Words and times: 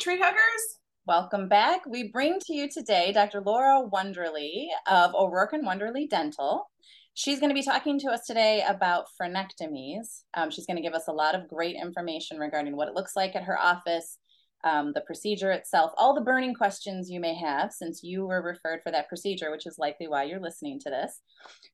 tree 0.00 0.18
huggers. 0.18 0.78
Welcome 1.06 1.46
back. 1.46 1.84
We 1.84 2.08
bring 2.08 2.38
to 2.46 2.54
you 2.54 2.70
today 2.70 3.12
Dr. 3.12 3.42
Laura 3.42 3.86
Wonderly 3.86 4.68
of 4.86 5.14
O'Rourke 5.14 5.52
and 5.52 5.66
Wonderly 5.66 6.06
Dental. 6.06 6.70
She's 7.12 7.38
going 7.38 7.50
to 7.50 7.54
be 7.54 7.62
talking 7.62 7.98
to 7.98 8.08
us 8.08 8.24
today 8.26 8.64
about 8.66 9.08
frenectomies. 9.20 10.22
Um, 10.32 10.50
she's 10.50 10.64
going 10.64 10.78
to 10.78 10.82
give 10.82 10.94
us 10.94 11.08
a 11.08 11.12
lot 11.12 11.34
of 11.34 11.48
great 11.48 11.76
information 11.76 12.38
regarding 12.38 12.76
what 12.76 12.88
it 12.88 12.94
looks 12.94 13.14
like 13.14 13.36
at 13.36 13.42
her 13.42 13.60
office, 13.60 14.16
um, 14.64 14.92
the 14.94 15.00
procedure 15.02 15.52
itself, 15.52 15.92
all 15.96 16.14
the 16.14 16.20
burning 16.20 16.54
questions 16.54 17.10
you 17.10 17.20
may 17.20 17.34
have 17.34 17.72
since 17.72 18.02
you 18.02 18.26
were 18.26 18.42
referred 18.42 18.80
for 18.82 18.92
that 18.92 19.08
procedure, 19.08 19.50
which 19.50 19.66
is 19.66 19.78
likely 19.78 20.06
why 20.06 20.24
you're 20.24 20.40
listening 20.40 20.78
to 20.80 20.90
this. 20.90 21.20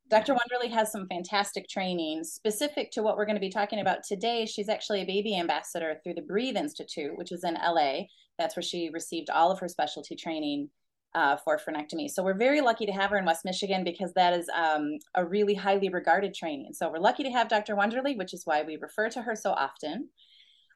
Dr. 0.08 0.34
Wonderly 0.34 0.72
has 0.72 0.92
some 0.92 1.08
fantastic 1.08 1.68
training 1.68 2.22
specific 2.22 2.90
to 2.92 3.02
what 3.02 3.16
we're 3.16 3.26
going 3.26 3.36
to 3.36 3.40
be 3.40 3.50
talking 3.50 3.80
about 3.80 4.04
today. 4.04 4.46
She's 4.46 4.68
actually 4.68 5.02
a 5.02 5.06
baby 5.06 5.38
ambassador 5.38 5.96
through 6.02 6.14
the 6.14 6.22
Breathe 6.22 6.56
Institute, 6.56 7.16
which 7.16 7.32
is 7.32 7.44
in 7.44 7.54
LA. 7.54 8.02
That's 8.38 8.54
where 8.54 8.62
she 8.62 8.90
received 8.92 9.30
all 9.30 9.50
of 9.50 9.58
her 9.58 9.68
specialty 9.68 10.14
training 10.14 10.70
uh, 11.16 11.36
for 11.36 11.58
frenectomy. 11.58 12.10
So 12.10 12.22
we're 12.22 12.36
very 12.36 12.60
lucky 12.60 12.84
to 12.86 12.92
have 12.92 13.10
her 13.10 13.18
in 13.18 13.24
West 13.24 13.44
Michigan 13.44 13.82
because 13.82 14.12
that 14.14 14.34
is 14.34 14.48
um, 14.54 14.98
a 15.14 15.24
really 15.24 15.54
highly 15.54 15.88
regarded 15.88 16.34
training. 16.34 16.72
So 16.74 16.90
we're 16.90 16.98
lucky 16.98 17.22
to 17.24 17.30
have 17.30 17.48
Dr. 17.48 17.74
Wonderly, 17.74 18.16
which 18.16 18.34
is 18.34 18.42
why 18.44 18.62
we 18.62 18.76
refer 18.76 19.08
to 19.10 19.22
her 19.22 19.34
so 19.34 19.52
often. 19.52 20.10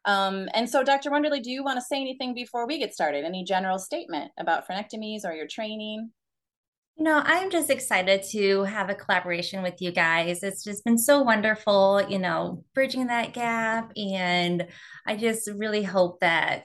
Um, 0.04 0.48
and 0.54 0.68
so, 0.68 0.82
Dr. 0.82 1.10
Wonderly, 1.10 1.40
do 1.40 1.50
you 1.50 1.62
want 1.62 1.76
to 1.78 1.84
say 1.84 2.00
anything 2.00 2.34
before 2.34 2.66
we 2.66 2.78
get 2.78 2.94
started? 2.94 3.24
Any 3.24 3.44
general 3.44 3.78
statement 3.78 4.32
about 4.38 4.66
frenectomies 4.66 5.24
or 5.24 5.32
your 5.32 5.46
training? 5.46 6.10
You 6.96 7.04
know, 7.04 7.22
I'm 7.24 7.50
just 7.50 7.70
excited 7.70 8.24
to 8.32 8.64
have 8.64 8.90
a 8.90 8.94
collaboration 8.94 9.62
with 9.62 9.80
you 9.80 9.90
guys. 9.90 10.42
It's 10.42 10.62
just 10.62 10.84
been 10.84 10.98
so 10.98 11.22
wonderful, 11.22 12.02
you 12.08 12.18
know, 12.18 12.62
bridging 12.74 13.06
that 13.06 13.32
gap. 13.32 13.90
And 13.96 14.66
I 15.06 15.16
just 15.16 15.48
really 15.56 15.82
hope 15.82 16.20
that 16.20 16.64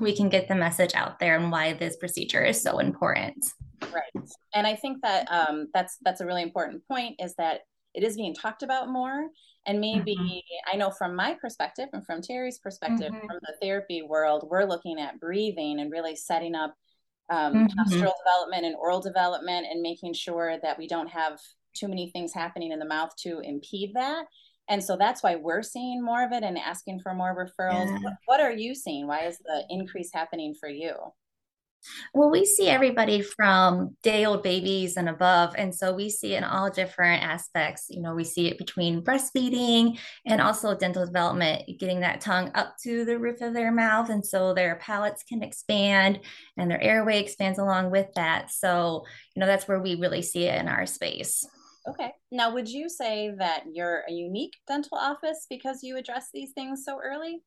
we 0.00 0.16
can 0.16 0.28
get 0.28 0.48
the 0.48 0.56
message 0.56 0.94
out 0.96 1.20
there 1.20 1.36
and 1.36 1.52
why 1.52 1.74
this 1.74 1.96
procedure 1.98 2.44
is 2.44 2.60
so 2.60 2.80
important. 2.80 3.46
Right. 3.92 4.28
And 4.54 4.66
I 4.66 4.74
think 4.74 5.02
that 5.02 5.30
um, 5.30 5.68
that's 5.72 5.98
that's 6.02 6.20
a 6.20 6.26
really 6.26 6.42
important 6.42 6.82
point 6.88 7.20
is 7.20 7.34
that 7.36 7.60
it 7.96 8.04
is 8.04 8.16
being 8.16 8.34
talked 8.34 8.62
about 8.62 8.88
more. 8.88 9.28
And 9.66 9.80
maybe 9.80 10.14
mm-hmm. 10.14 10.72
I 10.72 10.76
know 10.76 10.90
from 10.90 11.16
my 11.16 11.34
perspective 11.40 11.88
and 11.92 12.06
from 12.06 12.22
Terry's 12.22 12.58
perspective, 12.58 13.10
mm-hmm. 13.10 13.26
from 13.26 13.38
the 13.42 13.54
therapy 13.60 14.02
world, 14.02 14.46
we're 14.48 14.64
looking 14.64 15.00
at 15.00 15.18
breathing 15.18 15.80
and 15.80 15.90
really 15.90 16.14
setting 16.14 16.54
up 16.54 16.74
um, 17.30 17.54
mm-hmm. 17.54 17.66
postural 17.66 18.12
development 18.24 18.64
and 18.64 18.76
oral 18.76 19.00
development 19.00 19.66
and 19.68 19.82
making 19.82 20.14
sure 20.14 20.56
that 20.62 20.78
we 20.78 20.86
don't 20.86 21.08
have 21.08 21.40
too 21.74 21.88
many 21.88 22.10
things 22.10 22.32
happening 22.32 22.70
in 22.70 22.78
the 22.78 22.86
mouth 22.86 23.10
to 23.24 23.40
impede 23.40 23.94
that. 23.94 24.26
And 24.68 24.82
so 24.82 24.96
that's 24.96 25.22
why 25.22 25.36
we're 25.36 25.62
seeing 25.62 26.04
more 26.04 26.24
of 26.24 26.32
it 26.32 26.42
and 26.42 26.58
asking 26.58 27.00
for 27.00 27.14
more 27.14 27.34
referrals. 27.34 27.86
Yeah. 27.86 27.98
What, 28.02 28.12
what 28.26 28.40
are 28.40 28.52
you 28.52 28.74
seeing? 28.74 29.06
Why 29.06 29.26
is 29.26 29.38
the 29.38 29.64
increase 29.68 30.10
happening 30.12 30.54
for 30.58 30.68
you? 30.68 30.94
Well, 32.14 32.30
we 32.30 32.44
see 32.44 32.68
everybody 32.68 33.22
from 33.22 33.96
day 34.02 34.24
old 34.24 34.42
babies 34.42 34.96
and 34.96 35.08
above. 35.08 35.54
And 35.56 35.74
so 35.74 35.94
we 35.94 36.10
see 36.10 36.34
it 36.34 36.38
in 36.38 36.44
all 36.44 36.70
different 36.70 37.22
aspects. 37.22 37.86
You 37.88 38.02
know, 38.02 38.14
we 38.14 38.24
see 38.24 38.48
it 38.48 38.58
between 38.58 39.02
breastfeeding 39.02 39.98
and 40.26 40.40
also 40.40 40.76
dental 40.76 41.04
development, 41.04 41.64
getting 41.78 42.00
that 42.00 42.20
tongue 42.20 42.50
up 42.54 42.76
to 42.84 43.04
the 43.04 43.18
roof 43.18 43.40
of 43.40 43.54
their 43.54 43.72
mouth. 43.72 44.10
And 44.10 44.24
so 44.24 44.54
their 44.54 44.76
palates 44.76 45.22
can 45.22 45.42
expand 45.42 46.20
and 46.56 46.70
their 46.70 46.80
airway 46.80 47.20
expands 47.20 47.58
along 47.58 47.90
with 47.90 48.08
that. 48.14 48.50
So, 48.50 49.04
you 49.34 49.40
know, 49.40 49.46
that's 49.46 49.68
where 49.68 49.80
we 49.80 49.94
really 49.94 50.22
see 50.22 50.44
it 50.44 50.60
in 50.60 50.68
our 50.68 50.86
space. 50.86 51.46
Okay. 51.88 52.12
Now, 52.32 52.52
would 52.52 52.68
you 52.68 52.88
say 52.88 53.32
that 53.38 53.64
you're 53.72 54.02
a 54.08 54.12
unique 54.12 54.54
dental 54.66 54.98
office 54.98 55.46
because 55.48 55.82
you 55.82 55.96
address 55.96 56.28
these 56.34 56.50
things 56.52 56.82
so 56.84 56.98
early? 57.02 57.42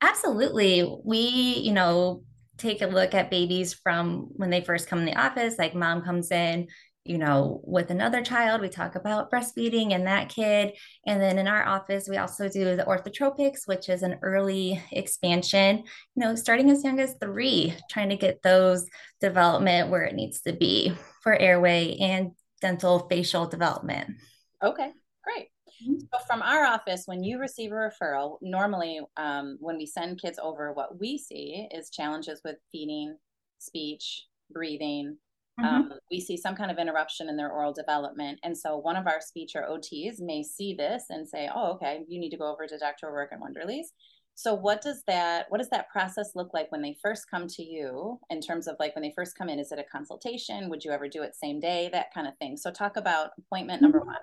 Absolutely. 0.00 0.88
We, 1.04 1.18
you 1.18 1.72
know, 1.72 2.22
take 2.58 2.82
a 2.82 2.86
look 2.86 3.14
at 3.14 3.30
babies 3.30 3.74
from 3.74 4.28
when 4.36 4.50
they 4.50 4.60
first 4.60 4.88
come 4.88 5.00
in 5.00 5.06
the 5.06 5.20
office, 5.20 5.56
like 5.58 5.74
mom 5.74 6.02
comes 6.02 6.30
in, 6.30 6.68
you 7.04 7.18
know, 7.18 7.60
with 7.64 7.90
another 7.90 8.22
child, 8.22 8.62
we 8.62 8.68
talk 8.68 8.94
about 8.94 9.30
breastfeeding 9.30 9.92
and 9.92 10.06
that 10.06 10.30
kid. 10.30 10.72
And 11.06 11.20
then 11.20 11.38
in 11.38 11.46
our 11.46 11.66
office, 11.66 12.08
we 12.08 12.16
also 12.16 12.48
do 12.48 12.76
the 12.76 12.84
orthotropics, 12.84 13.66
which 13.66 13.88
is 13.88 14.02
an 14.02 14.18
early 14.22 14.82
expansion, 14.90 15.78
you 15.78 15.84
know, 16.16 16.34
starting 16.34 16.70
as 16.70 16.82
young 16.82 16.98
as 17.00 17.14
three, 17.20 17.74
trying 17.90 18.08
to 18.08 18.16
get 18.16 18.42
those 18.42 18.86
development 19.20 19.90
where 19.90 20.04
it 20.04 20.14
needs 20.14 20.40
to 20.42 20.54
be 20.54 20.94
for 21.22 21.36
airway 21.36 21.96
and 21.98 22.30
dental 22.62 23.00
facial 23.10 23.46
development. 23.46 24.16
Okay, 24.62 24.90
great. 25.22 25.48
Mm-hmm. 25.82 26.00
So 26.12 26.18
from 26.26 26.42
our 26.42 26.64
office, 26.64 27.04
when 27.06 27.22
you 27.22 27.38
receive 27.38 27.72
a 27.72 27.74
referral, 27.74 28.38
normally 28.42 29.00
um, 29.16 29.56
when 29.60 29.76
we 29.76 29.86
send 29.86 30.20
kids 30.20 30.38
over, 30.42 30.72
what 30.72 30.98
we 31.00 31.18
see 31.18 31.68
is 31.72 31.90
challenges 31.90 32.40
with 32.44 32.56
feeding, 32.70 33.16
speech, 33.58 34.26
breathing. 34.50 35.16
Mm-hmm. 35.60 35.74
Um, 35.74 35.92
we 36.10 36.20
see 36.20 36.36
some 36.36 36.56
kind 36.56 36.70
of 36.70 36.78
interruption 36.78 37.28
in 37.28 37.36
their 37.36 37.52
oral 37.52 37.72
development. 37.72 38.40
And 38.42 38.56
so 38.56 38.76
one 38.76 38.96
of 38.96 39.06
our 39.06 39.20
speech 39.20 39.52
or 39.54 39.62
OTs 39.62 40.20
may 40.20 40.42
see 40.42 40.74
this 40.74 41.04
and 41.10 41.28
say, 41.28 41.48
oh, 41.54 41.72
okay, 41.72 42.04
you 42.08 42.18
need 42.18 42.30
to 42.30 42.36
go 42.38 42.50
over 42.52 42.66
to 42.66 42.78
Dr. 42.78 43.08
O'Rourke 43.08 43.32
and 43.32 43.40
Wonderly's. 43.40 43.92
So 44.36 44.52
what 44.52 44.82
does 44.82 45.02
that 45.06 45.46
what 45.48 45.58
does 45.58 45.70
that 45.70 45.90
process 45.90 46.32
look 46.34 46.52
like 46.52 46.70
when 46.72 46.82
they 46.82 46.96
first 47.00 47.30
come 47.30 47.46
to 47.46 47.62
you 47.62 48.18
in 48.30 48.40
terms 48.40 48.66
of 48.66 48.74
like 48.80 48.94
when 48.96 49.02
they 49.02 49.12
first 49.14 49.38
come 49.38 49.48
in? 49.48 49.60
Is 49.60 49.70
it 49.70 49.78
a 49.78 49.84
consultation? 49.84 50.68
Would 50.70 50.84
you 50.84 50.90
ever 50.90 51.08
do 51.08 51.22
it 51.22 51.36
same 51.36 51.60
day? 51.60 51.88
That 51.92 52.12
kind 52.12 52.26
of 52.26 52.36
thing. 52.38 52.56
So 52.56 52.72
talk 52.72 52.96
about 52.96 53.30
appointment 53.38 53.80
number 53.80 54.00
mm-hmm. 54.00 54.08
one. 54.08 54.16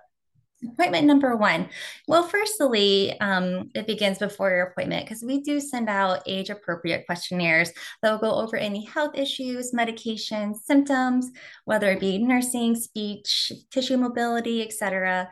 Appointment 0.63 1.07
number 1.07 1.35
one. 1.35 1.69
Well, 2.07 2.23
firstly, 2.23 3.19
um, 3.19 3.71
it 3.73 3.87
begins 3.87 4.19
before 4.19 4.51
your 4.51 4.67
appointment 4.67 5.05
because 5.05 5.23
we 5.23 5.41
do 5.41 5.59
send 5.59 5.89
out 5.89 6.21
age 6.27 6.51
appropriate 6.51 7.07
questionnaires 7.07 7.71
that 8.01 8.11
will 8.11 8.19
go 8.19 8.35
over 8.35 8.57
any 8.57 8.85
health 8.85 9.17
issues, 9.17 9.71
medications, 9.71 10.57
symptoms, 10.57 11.31
whether 11.65 11.91
it 11.91 11.99
be 11.99 12.19
nursing, 12.19 12.75
speech, 12.75 13.51
tissue 13.71 13.97
mobility, 13.97 14.61
etc. 14.61 15.29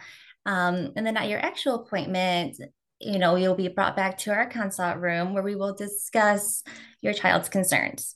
Um, 0.47 0.93
and 0.95 1.05
then 1.05 1.15
at 1.15 1.29
your 1.29 1.39
actual 1.39 1.75
appointment, 1.75 2.57
you 2.99 3.19
know, 3.19 3.35
you'll 3.35 3.55
be 3.55 3.67
brought 3.67 3.95
back 3.95 4.17
to 4.19 4.31
our 4.31 4.47
consult 4.47 4.97
room 4.97 5.33
where 5.33 5.43
we 5.43 5.55
will 5.55 5.75
discuss 5.75 6.63
your 7.01 7.13
child's 7.13 7.49
concerns. 7.49 8.15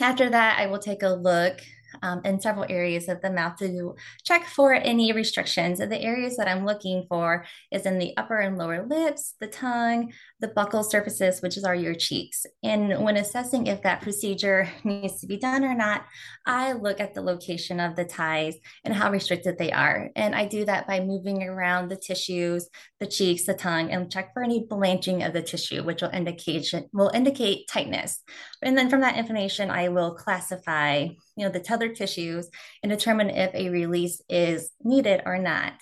After 0.00 0.30
that, 0.30 0.58
I 0.58 0.66
will 0.66 0.78
take 0.78 1.02
a 1.02 1.08
look 1.08 1.60
um, 2.02 2.20
in 2.24 2.40
several 2.40 2.66
areas 2.68 3.08
of 3.08 3.20
the 3.20 3.30
mouth 3.30 3.56
to 3.58 3.94
check 4.24 4.46
for 4.46 4.72
any 4.72 5.12
restrictions. 5.12 5.80
And 5.80 5.90
the 5.90 6.00
areas 6.00 6.36
that 6.36 6.48
I'm 6.48 6.64
looking 6.64 7.06
for 7.08 7.44
is 7.70 7.86
in 7.86 7.98
the 7.98 8.16
upper 8.16 8.38
and 8.38 8.58
lower 8.58 8.86
lips, 8.86 9.34
the 9.40 9.46
tongue, 9.46 10.12
the 10.40 10.48
buccal 10.48 10.84
surfaces, 10.84 11.40
which 11.40 11.56
is 11.56 11.64
our 11.64 11.74
your 11.74 11.94
cheeks. 11.94 12.46
And 12.62 13.02
when 13.04 13.16
assessing 13.16 13.66
if 13.66 13.82
that 13.82 14.02
procedure 14.02 14.68
needs 14.84 15.20
to 15.20 15.26
be 15.26 15.36
done 15.36 15.64
or 15.64 15.74
not, 15.74 16.04
I 16.46 16.72
look 16.72 17.00
at 17.00 17.14
the 17.14 17.22
location 17.22 17.80
of 17.80 17.96
the 17.96 18.04
ties 18.04 18.56
and 18.84 18.94
how 18.94 19.10
restricted 19.10 19.58
they 19.58 19.72
are. 19.72 20.10
And 20.16 20.34
I 20.34 20.46
do 20.46 20.64
that 20.64 20.86
by 20.86 21.00
moving 21.00 21.42
around 21.42 21.88
the 21.88 21.96
tissues, 21.96 22.68
the 23.00 23.06
cheeks, 23.06 23.46
the 23.46 23.54
tongue, 23.54 23.90
and 23.90 24.10
check 24.10 24.32
for 24.32 24.42
any 24.42 24.66
blanching 24.68 25.22
of 25.22 25.32
the 25.32 25.42
tissue, 25.42 25.82
which 25.82 26.02
will 26.02 26.10
indicate 26.10 26.72
will 26.92 27.10
indicate 27.14 27.68
tightness. 27.68 28.22
And 28.62 28.76
then 28.76 28.88
from 28.88 29.00
that 29.00 29.16
information, 29.16 29.70
I 29.70 29.88
will 29.88 30.14
classify 30.14 31.08
you 31.36 31.44
know, 31.44 31.50
the 31.50 31.60
tethered 31.84 31.96
tissues 31.96 32.50
and 32.82 32.90
determine 32.90 33.30
if 33.30 33.54
a 33.54 33.70
release 33.70 34.22
is 34.28 34.70
needed 34.82 35.22
or 35.26 35.38
not. 35.38 35.74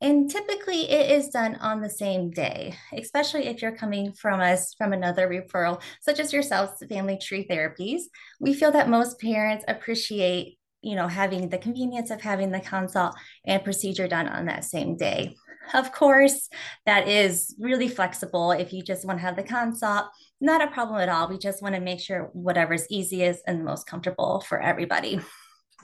And 0.00 0.30
typically 0.30 0.90
it 0.90 1.10
is 1.10 1.30
done 1.30 1.56
on 1.56 1.80
the 1.80 1.88
same 1.88 2.30
day, 2.30 2.74
especially 2.92 3.46
if 3.46 3.62
you're 3.62 3.76
coming 3.76 4.12
from 4.12 4.40
us 4.40 4.74
from 4.74 4.92
another 4.92 5.26
referral, 5.26 5.80
such 6.02 6.20
as 6.20 6.34
yourselves, 6.34 6.78
to 6.78 6.86
Family 6.86 7.18
Tree 7.18 7.46
Therapies. 7.48 8.02
We 8.38 8.52
feel 8.52 8.72
that 8.72 8.90
most 8.90 9.18
parents 9.18 9.64
appreciate, 9.66 10.58
you 10.82 10.96
know, 10.96 11.08
having 11.08 11.48
the 11.48 11.56
convenience 11.56 12.10
of 12.10 12.20
having 12.20 12.50
the 12.50 12.60
consult 12.60 13.14
and 13.46 13.64
procedure 13.64 14.06
done 14.06 14.28
on 14.28 14.46
that 14.46 14.64
same 14.64 14.96
day. 14.98 15.34
Of 15.72 15.92
course, 15.92 16.48
that 16.84 17.08
is 17.08 17.56
really 17.58 17.88
flexible 17.88 18.52
if 18.52 18.72
you 18.74 18.82
just 18.82 19.04
want 19.06 19.18
to 19.18 19.22
have 19.22 19.34
the 19.34 19.42
consult 19.42 20.08
not 20.40 20.62
a 20.62 20.66
problem 20.68 21.00
at 21.00 21.08
all. 21.08 21.28
We 21.28 21.38
just 21.38 21.62
want 21.62 21.74
to 21.74 21.80
make 21.80 22.00
sure 22.00 22.30
whatever's 22.32 22.86
easiest 22.90 23.42
and 23.46 23.64
most 23.64 23.86
comfortable 23.86 24.40
for 24.46 24.60
everybody. 24.60 25.20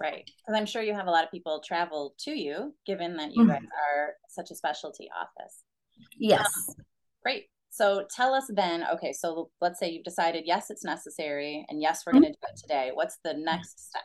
Right. 0.00 0.24
Because 0.24 0.58
I'm 0.58 0.66
sure 0.66 0.82
you 0.82 0.94
have 0.94 1.06
a 1.06 1.10
lot 1.10 1.24
of 1.24 1.30
people 1.30 1.62
travel 1.66 2.14
to 2.20 2.30
you, 2.30 2.74
given 2.86 3.16
that 3.16 3.34
you 3.34 3.42
mm-hmm. 3.42 3.52
guys 3.52 3.62
are 3.62 4.14
such 4.28 4.50
a 4.50 4.54
specialty 4.54 5.08
office. 5.14 5.62
Yes. 6.18 6.46
Um, 6.68 6.76
great. 7.22 7.44
So 7.70 8.06
tell 8.14 8.34
us 8.34 8.44
then, 8.54 8.84
okay, 8.94 9.12
so 9.12 9.50
let's 9.60 9.78
say 9.78 9.90
you've 9.90 10.04
decided, 10.04 10.44
yes, 10.46 10.70
it's 10.70 10.84
necessary, 10.84 11.64
and 11.68 11.80
yes, 11.80 12.02
we're 12.06 12.12
mm-hmm. 12.12 12.22
going 12.22 12.34
to 12.34 12.38
do 12.40 12.48
it 12.52 12.60
today. 12.60 12.90
What's 12.92 13.18
the 13.24 13.34
next 13.34 13.88
step? 13.88 14.02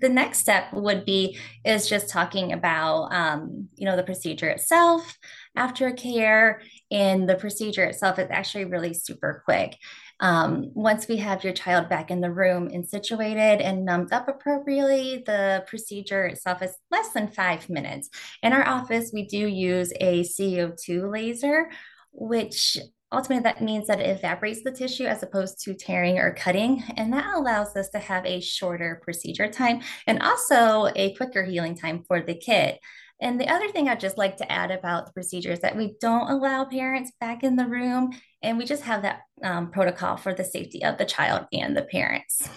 the 0.00 0.08
next 0.08 0.40
step 0.40 0.72
would 0.72 1.04
be 1.04 1.38
is 1.64 1.88
just 1.88 2.10
talking 2.10 2.52
about 2.52 3.08
um, 3.12 3.68
you 3.76 3.86
know 3.86 3.96
the 3.96 4.02
procedure 4.02 4.48
itself 4.48 5.16
aftercare 5.56 6.56
and 6.90 7.28
the 7.28 7.36
procedure 7.36 7.84
itself 7.84 8.18
is 8.18 8.28
actually 8.30 8.66
really 8.66 8.92
super 8.92 9.42
quick 9.44 9.76
um, 10.20 10.70
once 10.74 11.06
we 11.06 11.16
have 11.18 11.44
your 11.44 11.52
child 11.52 11.88
back 11.88 12.10
in 12.10 12.20
the 12.20 12.30
room 12.30 12.68
and 12.72 12.88
situated 12.88 13.60
and 13.60 13.84
numbed 13.84 14.12
up 14.12 14.28
appropriately 14.28 15.22
the 15.26 15.64
procedure 15.68 16.26
itself 16.26 16.62
is 16.62 16.74
less 16.90 17.12
than 17.12 17.28
five 17.28 17.68
minutes. 17.70 18.10
In 18.42 18.52
our 18.52 18.66
office 18.66 19.10
we 19.12 19.26
do 19.26 19.46
use 19.46 19.92
a 20.00 20.22
co2 20.22 21.12
laser 21.12 21.70
which 22.12 22.76
ultimately 23.12 23.42
that 23.42 23.62
means 23.62 23.86
that 23.86 24.00
it 24.00 24.18
evaporates 24.18 24.62
the 24.62 24.72
tissue 24.72 25.04
as 25.04 25.22
opposed 25.22 25.62
to 25.64 25.74
tearing 25.74 26.18
or 26.18 26.34
cutting. 26.34 26.82
And 26.96 27.12
that 27.12 27.34
allows 27.34 27.74
us 27.76 27.88
to 27.90 27.98
have 27.98 28.26
a 28.26 28.40
shorter 28.40 29.00
procedure 29.02 29.48
time 29.48 29.80
and 30.06 30.20
also 30.20 30.92
a 30.94 31.14
quicker 31.14 31.44
healing 31.44 31.76
time 31.76 32.04
for 32.06 32.20
the 32.20 32.34
kid 32.34 32.78
and 33.20 33.40
the 33.40 33.48
other 33.48 33.68
thing 33.68 33.88
I'd 33.88 34.00
just 34.00 34.18
like 34.18 34.36
to 34.38 34.50
add 34.50 34.70
about 34.70 35.06
the 35.06 35.12
procedure 35.12 35.52
is 35.52 35.60
that 35.60 35.76
we 35.76 35.94
don't 36.00 36.30
allow 36.30 36.64
parents 36.64 37.12
back 37.20 37.42
in 37.42 37.56
the 37.56 37.66
room, 37.66 38.10
and 38.42 38.58
we 38.58 38.64
just 38.64 38.84
have 38.84 39.02
that 39.02 39.20
um, 39.42 39.70
protocol 39.70 40.16
for 40.16 40.34
the 40.34 40.44
safety 40.44 40.84
of 40.84 40.98
the 40.98 41.04
child 41.04 41.46
and 41.52 41.76
the 41.76 41.82
parents. 41.82 42.48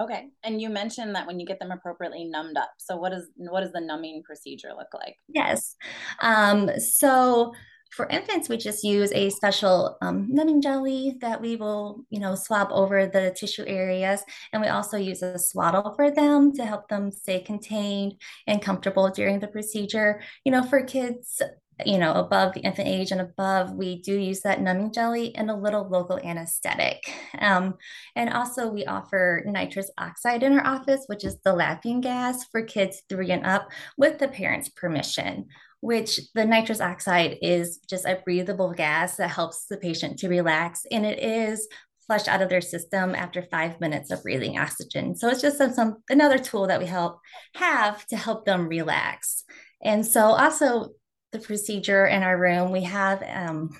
Okay, 0.00 0.26
and 0.44 0.60
you 0.60 0.68
mentioned 0.68 1.14
that 1.14 1.26
when 1.26 1.40
you 1.40 1.46
get 1.46 1.58
them 1.58 1.70
appropriately 1.70 2.24
numbed 2.24 2.58
up. 2.58 2.70
So 2.78 2.96
what 2.96 3.12
is 3.12 3.28
what 3.36 3.60
does 3.60 3.72
the 3.72 3.80
numbing 3.80 4.22
procedure 4.24 4.72
look 4.76 4.92
like? 4.92 5.16
Yes, 5.28 5.74
um, 6.20 6.70
so 6.78 7.52
for 7.96 8.06
infants, 8.08 8.48
we 8.48 8.58
just 8.58 8.84
use 8.84 9.10
a 9.12 9.30
special 9.30 9.96
um, 10.02 10.26
numbing 10.28 10.60
jelly 10.60 11.16
that 11.22 11.40
we 11.40 11.56
will, 11.56 12.04
you 12.10 12.20
know, 12.20 12.34
swab 12.34 12.68
over 12.70 13.06
the 13.06 13.34
tissue 13.34 13.64
areas. 13.66 14.22
And 14.52 14.60
we 14.60 14.68
also 14.68 14.98
use 14.98 15.22
a 15.22 15.38
swaddle 15.38 15.94
for 15.96 16.10
them 16.10 16.52
to 16.56 16.66
help 16.66 16.88
them 16.88 17.10
stay 17.10 17.40
contained 17.40 18.20
and 18.46 18.60
comfortable 18.60 19.08
during 19.08 19.40
the 19.40 19.48
procedure. 19.48 20.20
You 20.44 20.52
know, 20.52 20.62
for 20.62 20.84
kids, 20.84 21.40
you 21.84 21.96
know, 21.98 22.12
above 22.12 22.52
the 22.52 22.60
infant 22.60 22.88
age 22.88 23.12
and 23.12 23.20
above, 23.20 23.72
we 23.72 24.02
do 24.02 24.14
use 24.14 24.40
that 24.42 24.60
numbing 24.60 24.92
jelly 24.92 25.34
and 25.34 25.50
a 25.50 25.56
little 25.56 25.88
local 25.88 26.18
anesthetic. 26.18 27.00
Um, 27.38 27.76
and 28.14 28.30
also, 28.30 28.68
we 28.68 28.84
offer 28.84 29.42
nitrous 29.46 29.90
oxide 29.98 30.42
in 30.42 30.52
our 30.52 30.66
office, 30.66 31.04
which 31.06 31.24
is 31.24 31.38
the 31.44 31.52
laughing 31.54 32.02
gas 32.02 32.44
for 32.44 32.62
kids 32.62 33.02
three 33.08 33.30
and 33.30 33.46
up 33.46 33.70
with 33.96 34.18
the 34.18 34.28
parents' 34.28 34.68
permission 34.68 35.46
which 35.80 36.20
the 36.34 36.44
nitrous 36.44 36.80
oxide 36.80 37.38
is 37.42 37.78
just 37.88 38.04
a 38.04 38.20
breathable 38.24 38.72
gas 38.72 39.16
that 39.16 39.30
helps 39.30 39.66
the 39.66 39.76
patient 39.76 40.18
to 40.18 40.28
relax. 40.28 40.84
And 40.90 41.04
it 41.06 41.18
is 41.18 41.68
flushed 42.06 42.28
out 42.28 42.42
of 42.42 42.48
their 42.48 42.60
system 42.60 43.14
after 43.14 43.42
five 43.42 43.80
minutes 43.80 44.10
of 44.10 44.22
breathing 44.22 44.58
oxygen. 44.58 45.16
So 45.16 45.28
it's 45.28 45.42
just 45.42 45.58
some, 45.58 45.72
some 45.72 45.96
another 46.08 46.38
tool 46.38 46.66
that 46.68 46.80
we 46.80 46.86
help 46.86 47.18
have 47.54 48.06
to 48.06 48.16
help 48.16 48.44
them 48.44 48.68
relax. 48.68 49.44
And 49.82 50.06
so 50.06 50.20
also 50.20 50.90
the 51.36 51.46
procedure 51.46 52.06
in 52.06 52.22
our 52.22 52.38
room, 52.38 52.72
we 52.72 52.82
have 52.82 53.22
um, 53.28 53.70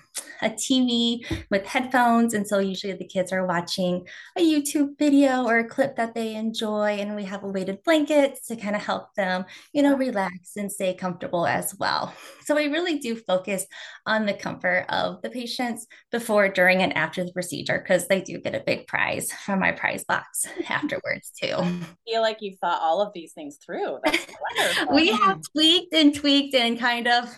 a 0.43 0.51
TV 0.51 1.25
with 1.51 1.65
headphones. 1.67 2.35
And 2.35 2.47
so 2.47 2.59
usually 2.59 2.93
the 2.93 3.07
kids 3.07 3.33
are 3.33 3.47
watching 3.47 4.07
a 4.37 4.41
YouTube 4.41 4.99
video 4.99 5.45
or 5.45 5.59
a 5.59 5.69
clip 5.69 5.97
that 5.97 6.15
they 6.15 6.35
enjoy. 6.35 6.99
And 6.99 7.17
we 7.17 7.25
have 7.25 7.43
a 7.43 7.49
weighted 7.49 7.83
blankets 7.85 8.47
to 8.49 8.57
kind 8.57 8.77
of 8.77 8.83
help 8.83 9.15
them, 9.15 9.45
you 9.73 9.83
know, 9.83 9.97
relax 9.97 10.57
and 10.57 10.71
stay 10.71 10.95
comfortable 10.95 11.47
as 11.47 11.75
well. 11.79 12.13
So 12.45 12.55
we 12.55 12.69
really 12.69 12.99
do 12.99 13.17
focus 13.17 13.67
on 14.07 14.27
the 14.27 14.35
comfort 14.35 14.87
of 14.89 15.23
the 15.23 15.31
patients 15.31 15.87
before, 16.13 16.49
during, 16.49 16.83
and 16.83 16.97
after 16.97 17.25
the 17.25 17.33
procedure 17.33 17.79
because 17.79 18.07
they 18.09 18.21
do 18.21 18.39
get 18.39 18.55
a 18.55 18.61
big 18.61 18.87
prize 18.87 19.33
from 19.33 19.61
my 19.61 19.73
prize 19.73 20.05
box 20.05 20.47
afterwards 20.69 21.33
too. 21.41 21.55
I 21.57 21.81
feel 22.07 22.23
like 22.23 22.39
you've 22.41 22.59
thought 22.59 22.83
all 22.83 23.01
of 23.01 23.13
these 23.15 23.33
things 23.33 23.59
through. 23.65 23.99
we 24.93 25.09
have 25.09 25.41
tweaked 25.53 25.95
and 25.95 26.15
tweaked 26.15 26.55
and 26.55 26.79
kind 26.79 27.09
of 27.09 27.29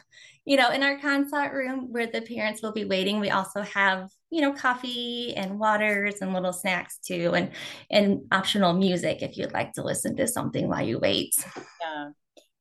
you 0.49 0.57
know, 0.57 0.71
in 0.71 0.83
our 0.83 0.99
consult 0.99 1.53
room 1.53 1.93
where 1.93 2.07
the 2.07 2.23
parents 2.23 2.63
will 2.63 2.73
be 2.73 2.87
waiting, 2.87 3.21
we 3.21 3.29
also 3.29 3.61
have, 3.61 4.09
you 4.31 4.41
know, 4.41 4.55
coffee 4.55 5.35
and 5.37 5.59
waters 5.59 6.23
and 6.23 6.33
little 6.33 6.55
snacks 6.55 6.99
too, 7.07 7.35
and 7.35 7.51
and 7.91 8.21
optional 8.33 8.73
music 8.73 9.21
if 9.21 9.37
you'd 9.37 9.53
like 9.53 9.75
to 9.75 9.83
listen 9.83 10.17
to 10.17 10.27
something 10.27 10.67
while 10.67 10.85
you 10.85 10.99
wait. 10.99 11.35
Yeah. 11.83 12.09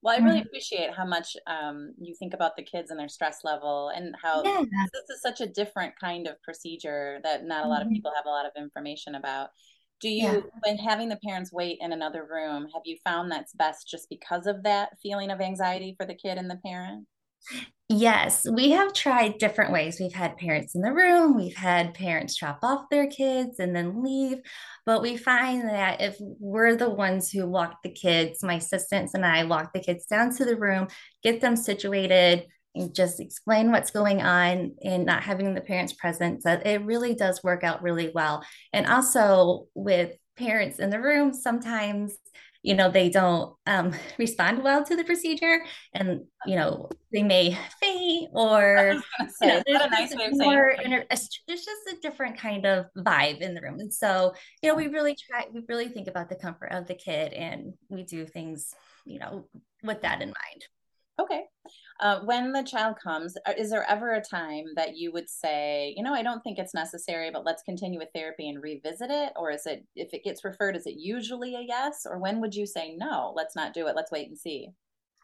Well, 0.01 0.16
I 0.16 0.22
really 0.22 0.39
mm-hmm. 0.39 0.48
appreciate 0.48 0.94
how 0.94 1.06
much 1.06 1.38
um, 1.48 1.94
you 1.98 2.13
think 2.19 2.34
about 2.34 2.57
the 2.57 2.63
kids 2.63 2.92
and 2.92 3.00
their 3.00 3.07
stress 3.07 3.39
level, 3.45 3.89
and 3.95 4.13
how 4.22 4.44
yeah. 4.44 4.63
this 4.94 5.16
is 5.16 5.22
such 5.22 5.39
a 5.39 5.48
different 5.48 5.94
kind 5.98 6.28
of 6.28 6.42
procedure 6.44 7.19
that 7.24 7.45
not 7.45 7.66
a 7.66 7.69
lot 7.69 7.81
of 7.81 7.88
mm-hmm. 7.88 7.95
people 7.95 8.12
have 8.18 8.25
a 8.25 8.30
lot 8.30 8.45
of 8.45 8.51
information 8.57 9.16
about. 9.16 9.50
Do 10.01 10.10
you, 10.10 10.24
yeah. 10.24 10.39
when 10.66 10.78
having 10.78 11.07
the 11.07 11.19
parents 11.25 11.54
wait 11.54 11.78
in 11.80 11.94
another 11.94 12.28
room, 12.30 12.68
have 12.74 12.84
you 12.84 12.98
found 13.06 13.31
that's 13.31 13.54
best 13.54 13.88
just 13.88 14.10
because 14.10 14.45
of 14.45 14.63
that 14.63 14.89
feeling 15.01 15.31
of 15.31 15.39
anxiety 15.39 15.95
for 15.98 16.06
the 16.06 16.13
kid 16.13 16.38
and 16.38 16.50
the 16.50 16.60
parent? 16.63 17.07
Yes, 17.89 18.45
we 18.51 18.72
have 18.72 18.92
tried 18.92 19.38
different 19.38 19.72
ways. 19.72 19.98
We've 19.98 20.13
had 20.13 20.36
parents 20.36 20.75
in 20.75 20.81
the 20.81 20.92
room, 20.92 21.38
we've 21.38 21.56
had 21.56 21.94
parents 21.94 22.36
drop 22.36 22.60
off 22.62 22.89
their 22.92 23.07
kids 23.07 23.60
and 23.60 23.74
then 23.74 24.04
leave. 24.04 24.39
But 24.86 25.01
we 25.01 25.16
find 25.16 25.69
that 25.69 26.01
if 26.01 26.18
we're 26.19 26.75
the 26.75 26.89
ones 26.89 27.31
who 27.31 27.48
walk 27.48 27.78
the 27.84 27.89
kids, 27.89 28.44
my 28.44 28.56
assistants 28.56 29.13
and 29.13 29.25
I 29.25 29.45
walk 29.45 29.72
the 29.72 29.80
kids 29.80 30.06
down 30.06 30.36
to 30.36 30.44
the 30.44 30.57
room, 30.57 30.88
get 31.24 31.39
them 31.39 31.56
situated, 31.56 32.45
and 32.75 32.94
just 32.94 33.22
explain 33.22 33.72
what's 33.72 33.92
going 33.92 34.22
on 34.22 34.75
and 34.84 35.06
not 35.06 35.24
having 35.24 35.54
the 35.54 35.62
parents 35.62 35.94
present, 35.94 36.44
that 36.44 36.68
it 36.68 36.84
really 36.84 37.16
does 37.16 37.42
work 37.42 37.63
out 37.63 37.81
really 37.81 38.12
well. 38.13 38.44
And 38.74 38.86
also 38.86 39.68
with 39.75 40.12
parents 40.36 40.80
in 40.80 40.89
the 40.89 41.01
room, 41.01 41.34
sometimes 41.34 42.18
you 42.63 42.75
know 42.75 42.89
they 42.89 43.09
don't 43.09 43.56
um, 43.65 43.94
respond 44.18 44.63
well 44.63 44.83
to 44.86 44.95
the 44.95 45.04
procedure 45.04 45.59
and 45.94 46.21
you 46.45 46.56
know 46.56 46.89
they 47.12 47.24
may 47.24 47.57
faint 47.81 48.30
or 48.33 49.01
you 49.42 49.48
know, 49.48 49.63
there's, 49.65 49.92
nice 49.92 50.13
more 50.33 50.69
inter- 50.69 51.06
there's 51.09 51.30
just 51.48 51.88
a 51.92 51.98
different 52.01 52.38
kind 52.38 52.65
of 52.65 52.86
vibe 52.98 53.39
in 53.39 53.54
the 53.54 53.62
room. 53.62 53.80
And 53.80 53.94
so 53.94 54.33
you 54.62 54.69
know 54.69 54.75
we 54.75 54.88
really 54.88 55.15
try 55.15 55.45
we 55.54 55.62
really 55.68 55.88
think 55.88 56.07
about 56.07 56.30
the 56.30 56.36
comfort 56.36 56.71
of 56.71 56.88
the 56.88 56.95
kid 56.95 57.33
and 57.33 57.74
we 57.89 58.04
do 58.04 58.25
things 58.25 58.74
you 59.06 59.19
know 59.19 59.48
with 59.83 60.01
that 60.01 60.21
in 60.21 60.27
mind 60.27 60.65
uh, 62.00 62.20
when 62.22 62.52
the 62.52 62.64
child 62.64 62.98
comes, 63.02 63.36
uh, 63.46 63.54
is 63.58 63.70
there 63.70 63.86
ever 63.90 64.14
a 64.14 64.22
time 64.22 64.66
that 64.76 64.96
you 64.96 65.12
would 65.12 65.30
say, 65.30 65.94
you 65.98 66.04
know, 66.04 66.14
I 66.14 66.24
don't 66.24 66.42
think 66.42 66.60
it's 66.60 66.74
necessary, 66.74 67.32
but 67.32 67.46
let's 67.46 67.64
continue 67.64 68.00
with 68.00 68.10
therapy 68.14 68.50
and 68.50 68.62
revisit 68.62 69.10
it? 69.10 69.34
Or 69.36 69.52
is 69.52 69.66
it, 69.66 69.86
if 69.96 70.14
it 70.14 70.24
gets 70.24 70.44
referred, 70.44 70.76
is 70.76 70.86
it 70.86 70.96
usually 70.98 71.56
a 71.56 71.62
yes? 71.62 72.06
Or 72.06 72.20
when 72.20 72.42
would 72.42 72.56
you 72.56 72.66
say, 72.66 72.96
no, 72.98 73.34
let's 73.36 73.56
not 73.56 73.74
do 73.74 73.88
it? 73.88 73.96
Let's 73.96 74.12
wait 74.12 74.28
and 74.28 74.38
see? 74.38 74.70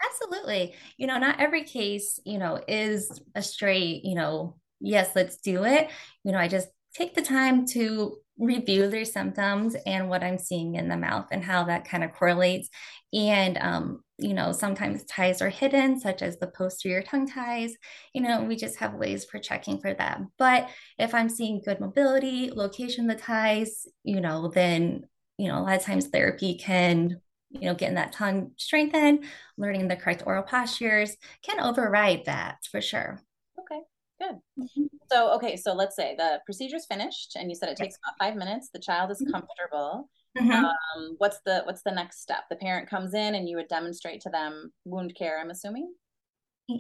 Absolutely. 0.04 0.74
You 0.98 1.08
know, 1.08 1.18
not 1.18 1.40
every 1.40 1.64
case, 1.64 2.20
you 2.26 2.38
know, 2.38 2.60
is 2.68 3.22
a 3.36 3.42
straight, 3.42 4.04
you 4.04 4.16
know, 4.16 4.58
yes, 4.80 5.12
let's 5.16 5.38
do 5.38 5.64
it. 5.64 5.90
You 6.24 6.32
know, 6.32 6.40
I 6.40 6.48
just 6.48 6.68
take 6.96 7.16
the 7.16 7.22
time 7.22 7.66
to 7.68 8.18
review 8.38 8.90
their 8.90 9.06
symptoms 9.06 9.76
and 9.86 10.10
what 10.10 10.24
I'm 10.24 10.38
seeing 10.38 10.76
in 10.76 10.90
the 10.90 10.98
mouth 10.98 11.28
and 11.32 11.44
how 11.44 11.66
that 11.66 11.88
kind 11.88 12.04
of 12.04 12.14
correlates. 12.14 12.70
And, 13.14 13.58
um, 13.60 14.04
you 14.18 14.34
know, 14.34 14.52
sometimes 14.52 15.04
ties 15.06 15.42
are 15.42 15.50
hidden, 15.50 16.00
such 16.00 16.22
as 16.22 16.38
the 16.38 16.48
posterior 16.48 17.04
tongue 17.04 17.28
ties. 17.28 17.74
You 18.14 18.22
know, 18.22 18.44
we 18.44 18.56
just 18.56 18.80
have 18.80 18.96
ways 18.96 19.26
for 19.26 19.40
checking 19.40 19.80
for 19.80 19.94
that. 19.94 20.22
But 20.38 20.70
if 20.98 21.14
I'm 21.14 21.30
seeing 21.30 21.62
good 21.64 21.80
mobility, 21.80 22.50
location 22.52 23.08
the 23.08 23.16
ties, 23.16 23.86
you 24.04 24.20
know, 24.20 24.48
then, 24.48 25.04
you 25.38 25.48
know, 25.48 25.60
a 25.60 25.62
lot 25.62 25.78
of 25.78 25.84
times 25.84 26.08
therapy 26.08 26.56
can 26.56 27.22
you 27.54 27.68
know, 27.68 27.76
getting 27.76 27.96
that 27.96 28.12
tongue 28.12 28.52
strengthened, 28.58 29.24
learning 29.58 29.88
the 29.88 29.96
correct 29.96 30.24
oral 30.26 30.44
postures 30.44 31.16
can 31.44 31.60
override 31.60 32.26
that 32.26 32.58
for 32.72 32.82
sure. 32.82 33.22
Good. 34.24 34.64
Mm-hmm. 34.64 34.84
So, 35.12 35.34
okay, 35.36 35.56
so 35.56 35.74
let's 35.74 35.96
say 35.96 36.16
the 36.18 36.40
procedure's 36.46 36.86
finished 36.86 37.36
and 37.36 37.50
you 37.50 37.56
said 37.56 37.70
it 37.70 37.78
takes 37.78 37.98
about 38.04 38.18
five 38.20 38.38
minutes. 38.38 38.70
The 38.74 38.80
child 38.80 39.12
is 39.12 39.22
mm-hmm. 39.22 39.32
comfortable. 39.32 40.10
Mm-hmm. 40.38 40.52
Um, 40.52 41.16
what's 41.18 41.40
the 41.46 41.62
what's 41.66 41.84
the 41.84 41.92
next 41.92 42.22
step? 42.22 42.44
The 42.50 42.56
parent 42.56 42.90
comes 42.90 43.14
in 43.14 43.36
and 43.36 43.48
you 43.48 43.58
would 43.58 43.68
demonstrate 43.68 44.22
to 44.22 44.30
them 44.30 44.72
wound 44.86 45.16
care, 45.16 45.40
I'm 45.40 45.52
assuming? 45.52 45.94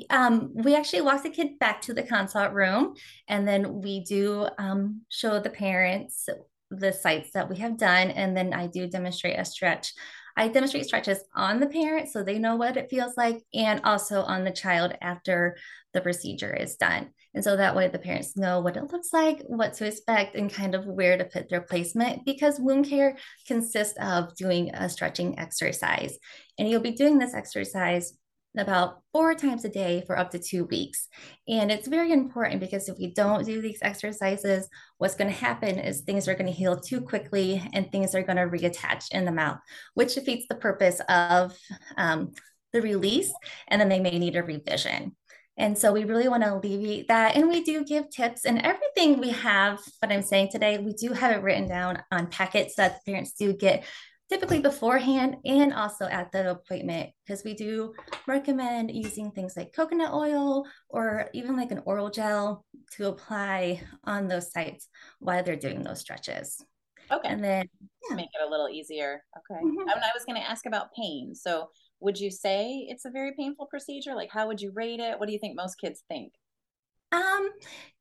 Um, 0.09 0.51
we 0.55 0.75
actually 0.75 1.01
walk 1.01 1.23
the 1.23 1.29
kid 1.29 1.59
back 1.59 1.81
to 1.81 1.93
the 1.93 2.03
consult 2.03 2.53
room 2.53 2.95
and 3.27 3.45
then 3.47 3.81
we 3.81 4.03
do 4.05 4.47
um, 4.57 5.01
show 5.09 5.39
the 5.39 5.49
parents 5.49 6.29
the 6.71 6.93
sites 6.93 7.31
that 7.33 7.49
we 7.49 7.57
have 7.57 7.77
done 7.77 8.09
and 8.09 8.35
then 8.35 8.53
I 8.53 8.67
do 8.67 8.87
demonstrate 8.87 9.37
a 9.37 9.45
stretch 9.45 9.93
I 10.35 10.47
demonstrate 10.47 10.85
stretches 10.85 11.19
on 11.35 11.59
the 11.59 11.67
parent 11.67 12.09
so 12.09 12.23
they 12.23 12.39
know 12.39 12.55
what 12.55 12.77
it 12.77 12.89
feels 12.89 13.15
like 13.17 13.43
and 13.53 13.81
also 13.83 14.21
on 14.21 14.43
the 14.43 14.51
child 14.51 14.93
after 15.01 15.57
the 15.93 16.01
procedure 16.01 16.53
is 16.53 16.75
done. 16.75 17.09
And 17.33 17.43
so 17.43 17.57
that 17.57 17.75
way 17.75 17.87
the 17.87 17.99
parents 17.99 18.37
know 18.37 18.61
what 18.61 18.77
it 18.77 18.91
looks 18.91 19.11
like, 19.11 19.41
what 19.47 19.73
to 19.75 19.87
expect, 19.87 20.35
and 20.35 20.53
kind 20.53 20.75
of 20.75 20.85
where 20.85 21.17
to 21.17 21.25
put 21.25 21.49
their 21.49 21.61
placement 21.61 22.25
because 22.25 22.59
wound 22.59 22.87
care 22.87 23.17
consists 23.47 23.97
of 23.99 24.35
doing 24.35 24.73
a 24.73 24.89
stretching 24.89 25.39
exercise. 25.39 26.17
And 26.57 26.69
you'll 26.69 26.81
be 26.81 26.91
doing 26.91 27.17
this 27.17 27.33
exercise 27.33 28.13
about 28.57 29.01
four 29.11 29.33
times 29.33 29.65
a 29.65 29.69
day 29.69 30.03
for 30.05 30.17
up 30.17 30.31
to 30.31 30.39
two 30.39 30.65
weeks. 30.65 31.07
And 31.47 31.71
it's 31.71 31.87
very 31.87 32.11
important 32.11 32.59
because 32.59 32.87
if 32.87 32.97
we 32.99 33.11
don't 33.13 33.45
do 33.45 33.61
these 33.61 33.79
exercises, 33.81 34.67
what's 34.97 35.15
going 35.15 35.31
to 35.31 35.35
happen 35.35 35.79
is 35.79 36.01
things 36.01 36.27
are 36.27 36.35
going 36.35 36.45
to 36.45 36.51
heal 36.51 36.79
too 36.79 37.01
quickly 37.01 37.67
and 37.73 37.91
things 37.91 38.13
are 38.13 38.23
going 38.23 38.37
to 38.37 38.43
reattach 38.43 39.11
in 39.11 39.25
the 39.25 39.31
mouth, 39.31 39.57
which 39.95 40.15
defeats 40.15 40.45
the 40.47 40.55
purpose 40.55 41.01
of 41.09 41.57
um, 41.97 42.31
the 42.73 42.81
release. 42.81 43.33
And 43.67 43.81
then 43.81 43.89
they 43.89 43.99
may 43.99 44.19
need 44.19 44.35
a 44.35 44.43
revision. 44.43 45.15
And 45.57 45.77
so 45.77 45.93
we 45.93 46.03
really 46.03 46.27
want 46.27 46.43
to 46.43 46.55
alleviate 46.55 47.07
that. 47.09 47.35
And 47.35 47.47
we 47.47 47.63
do 47.63 47.83
give 47.83 48.09
tips 48.09 48.45
and 48.45 48.59
everything 48.61 49.19
we 49.19 49.29
have, 49.29 49.79
what 49.99 50.11
I'm 50.11 50.23
saying 50.23 50.49
today, 50.51 50.79
we 50.79 50.93
do 50.93 51.13
have 51.13 51.31
it 51.31 51.43
written 51.43 51.67
down 51.67 52.01
on 52.11 52.27
packets 52.27 52.75
that 52.75 53.05
parents 53.05 53.33
do 53.33 53.53
get 53.53 53.85
typically 54.29 54.59
beforehand 54.59 55.35
and 55.45 55.73
also 55.73 56.05
at 56.05 56.31
the 56.31 56.51
appointment 56.51 57.11
because 57.23 57.43
we 57.43 57.53
do 57.53 57.93
recommend 58.25 58.89
using 58.89 59.29
things 59.31 59.55
like 59.55 59.73
coconut 59.73 60.11
oil 60.11 60.65
or 60.89 61.29
even 61.33 61.55
like 61.55 61.71
an 61.71 61.83
oral 61.85 62.09
gel 62.09 62.65
to 62.93 63.07
apply 63.07 63.79
on 64.05 64.27
those 64.27 64.51
sites 64.51 64.87
while 65.19 65.43
they're 65.43 65.55
doing 65.55 65.83
those 65.83 65.99
stretches. 65.99 66.65
Okay. 67.11 67.29
And 67.29 67.43
then 67.43 67.69
yeah. 68.09 68.15
make 68.15 68.29
it 68.33 68.47
a 68.47 68.49
little 68.49 68.69
easier. 68.69 69.23
Okay. 69.37 69.61
Mm-hmm. 69.61 69.81
And 69.81 70.03
I 70.03 70.09
was 70.15 70.25
going 70.25 70.41
to 70.41 70.49
ask 70.49 70.65
about 70.65 70.93
pain. 70.93 71.35
So, 71.35 71.69
would 72.03 72.19
you 72.19 72.29
say 72.29 72.85
it's 72.89 73.05
a 73.05 73.09
very 73.09 73.33
painful 73.33 73.65
procedure? 73.67 74.13
Like, 74.13 74.29
how 74.31 74.47
would 74.47 74.61
you 74.61 74.71
rate 74.71 74.99
it? 74.99 75.19
What 75.19 75.27
do 75.27 75.33
you 75.33 75.39
think 75.39 75.55
most 75.55 75.75
kids 75.79 76.03
think? 76.09 76.33
Um, 77.13 77.49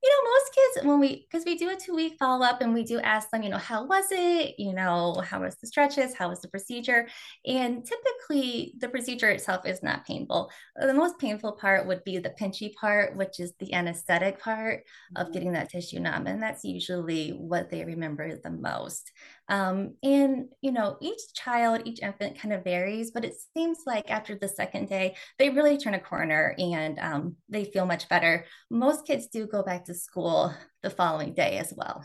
you 0.02 0.10
know, 0.10 0.30
most 0.30 0.54
kids 0.54 0.86
when 0.86 0.98
we 0.98 1.26
because 1.30 1.44
we 1.44 1.56
do 1.56 1.68
a 1.68 1.76
two 1.76 1.94
week 1.94 2.16
follow 2.18 2.46
up 2.46 2.62
and 2.62 2.72
we 2.72 2.82
do 2.82 2.98
ask 2.98 3.28
them, 3.30 3.42
you 3.42 3.50
know, 3.50 3.58
how 3.58 3.84
was 3.84 4.06
it? 4.10 4.54
You 4.58 4.72
know, 4.72 5.22
how 5.22 5.42
was 5.42 5.56
the 5.56 5.66
stretches? 5.66 6.14
How 6.14 6.30
was 6.30 6.40
the 6.40 6.48
procedure? 6.48 7.06
And 7.44 7.84
typically, 7.84 8.74
the 8.78 8.88
procedure 8.88 9.28
itself 9.28 9.66
is 9.66 9.82
not 9.82 10.06
painful. 10.06 10.50
The 10.76 10.94
most 10.94 11.18
painful 11.18 11.52
part 11.52 11.86
would 11.86 12.02
be 12.04 12.18
the 12.18 12.34
pinchy 12.40 12.74
part, 12.74 13.14
which 13.16 13.38
is 13.38 13.52
the 13.58 13.74
anesthetic 13.74 14.40
part 14.40 14.78
mm-hmm. 14.80 15.22
of 15.22 15.32
getting 15.32 15.52
that 15.52 15.68
tissue 15.68 16.00
numb, 16.00 16.26
and 16.26 16.42
that's 16.42 16.64
usually 16.64 17.30
what 17.30 17.68
they 17.68 17.84
remember 17.84 18.34
the 18.36 18.50
most. 18.50 19.12
Um, 19.48 19.96
and 20.02 20.46
you 20.60 20.72
know, 20.72 20.96
each 21.00 21.34
child, 21.34 21.82
each 21.84 22.00
infant 22.00 22.38
kind 22.38 22.54
of 22.54 22.64
varies, 22.64 23.10
but 23.10 23.24
it 23.24 23.34
seems 23.54 23.78
like 23.86 24.10
after 24.10 24.34
the 24.34 24.48
second 24.48 24.88
day, 24.88 25.16
they 25.38 25.50
really 25.50 25.78
turn 25.78 25.94
a 25.94 26.00
corner 26.00 26.54
and 26.58 26.98
um, 26.98 27.36
they 27.48 27.64
feel 27.64 27.86
much 27.86 28.08
better. 28.08 28.46
Most 28.70 29.06
kids 29.06 29.26
do 29.26 29.46
go 29.46 29.62
back 29.62 29.84
to 29.86 29.94
school 29.94 30.54
the 30.82 30.90
following 30.90 31.34
day 31.34 31.58
as 31.58 31.72
well, 31.76 32.04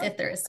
oh. 0.00 0.04
if 0.04 0.16
there 0.16 0.30
is. 0.30 0.46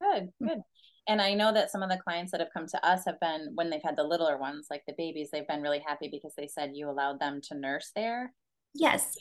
Good, 0.00 0.30
good. 0.42 0.58
And 1.06 1.20
I 1.20 1.34
know 1.34 1.52
that 1.52 1.70
some 1.70 1.82
of 1.82 1.90
the 1.90 1.98
clients 1.98 2.32
that 2.32 2.40
have 2.40 2.52
come 2.52 2.66
to 2.66 2.86
us 2.86 3.02
have 3.06 3.20
been, 3.20 3.52
when 3.54 3.68
they've 3.68 3.82
had 3.84 3.96
the 3.96 4.04
littler 4.04 4.38
ones, 4.38 4.68
like 4.70 4.82
the 4.86 4.94
babies, 4.96 5.28
they've 5.30 5.46
been 5.46 5.60
really 5.60 5.82
happy 5.86 6.08
because 6.10 6.32
they 6.36 6.46
said 6.46 6.70
you 6.74 6.88
allowed 6.88 7.20
them 7.20 7.40
to 7.48 7.58
nurse 7.58 7.90
there. 7.94 8.32
Yes. 8.74 9.14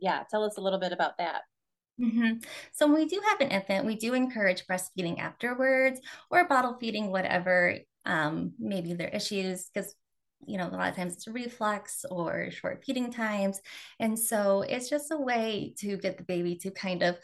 Yeah. 0.00 0.22
Tell 0.30 0.44
us 0.44 0.56
a 0.58 0.60
little 0.60 0.78
bit 0.78 0.92
about 0.92 1.18
that. 1.18 1.42
Mm-hmm. 2.00 2.38
So 2.72 2.86
when 2.86 2.94
we 2.94 3.06
do 3.06 3.20
have 3.28 3.40
an 3.40 3.48
infant, 3.48 3.84
we 3.84 3.96
do 3.96 4.14
encourage 4.14 4.66
breastfeeding 4.66 5.18
afterwards 5.18 6.00
or 6.30 6.46
bottle 6.46 6.76
feeding, 6.78 7.10
whatever 7.10 7.78
um, 8.04 8.52
maybe 8.58 8.94
their 8.94 9.08
issues, 9.08 9.68
because 9.72 9.94
you 10.46 10.56
know 10.56 10.68
a 10.68 10.70
lot 10.70 10.88
of 10.88 10.94
times 10.94 11.14
it's 11.14 11.26
reflux 11.26 12.04
or 12.08 12.50
short 12.52 12.84
feeding 12.84 13.10
times, 13.10 13.60
and 13.98 14.16
so 14.16 14.62
it's 14.62 14.88
just 14.88 15.10
a 15.10 15.16
way 15.16 15.74
to 15.78 15.96
get 15.96 16.16
the 16.16 16.24
baby 16.24 16.54
to 16.56 16.70
kind 16.70 17.02
of 17.02 17.18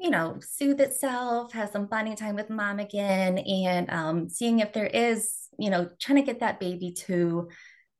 you 0.00 0.10
know 0.10 0.38
soothe 0.40 0.80
itself, 0.80 1.52
have 1.52 1.68
some 1.68 1.86
bonding 1.86 2.16
time 2.16 2.34
with 2.34 2.48
mom 2.48 2.78
again, 2.78 3.38
and 3.38 3.90
um, 3.90 4.28
seeing 4.30 4.60
if 4.60 4.72
there 4.72 4.86
is 4.86 5.48
you 5.58 5.68
know 5.68 5.88
trying 6.00 6.16
to 6.16 6.26
get 6.26 6.40
that 6.40 6.60
baby 6.60 6.92
to 6.92 7.48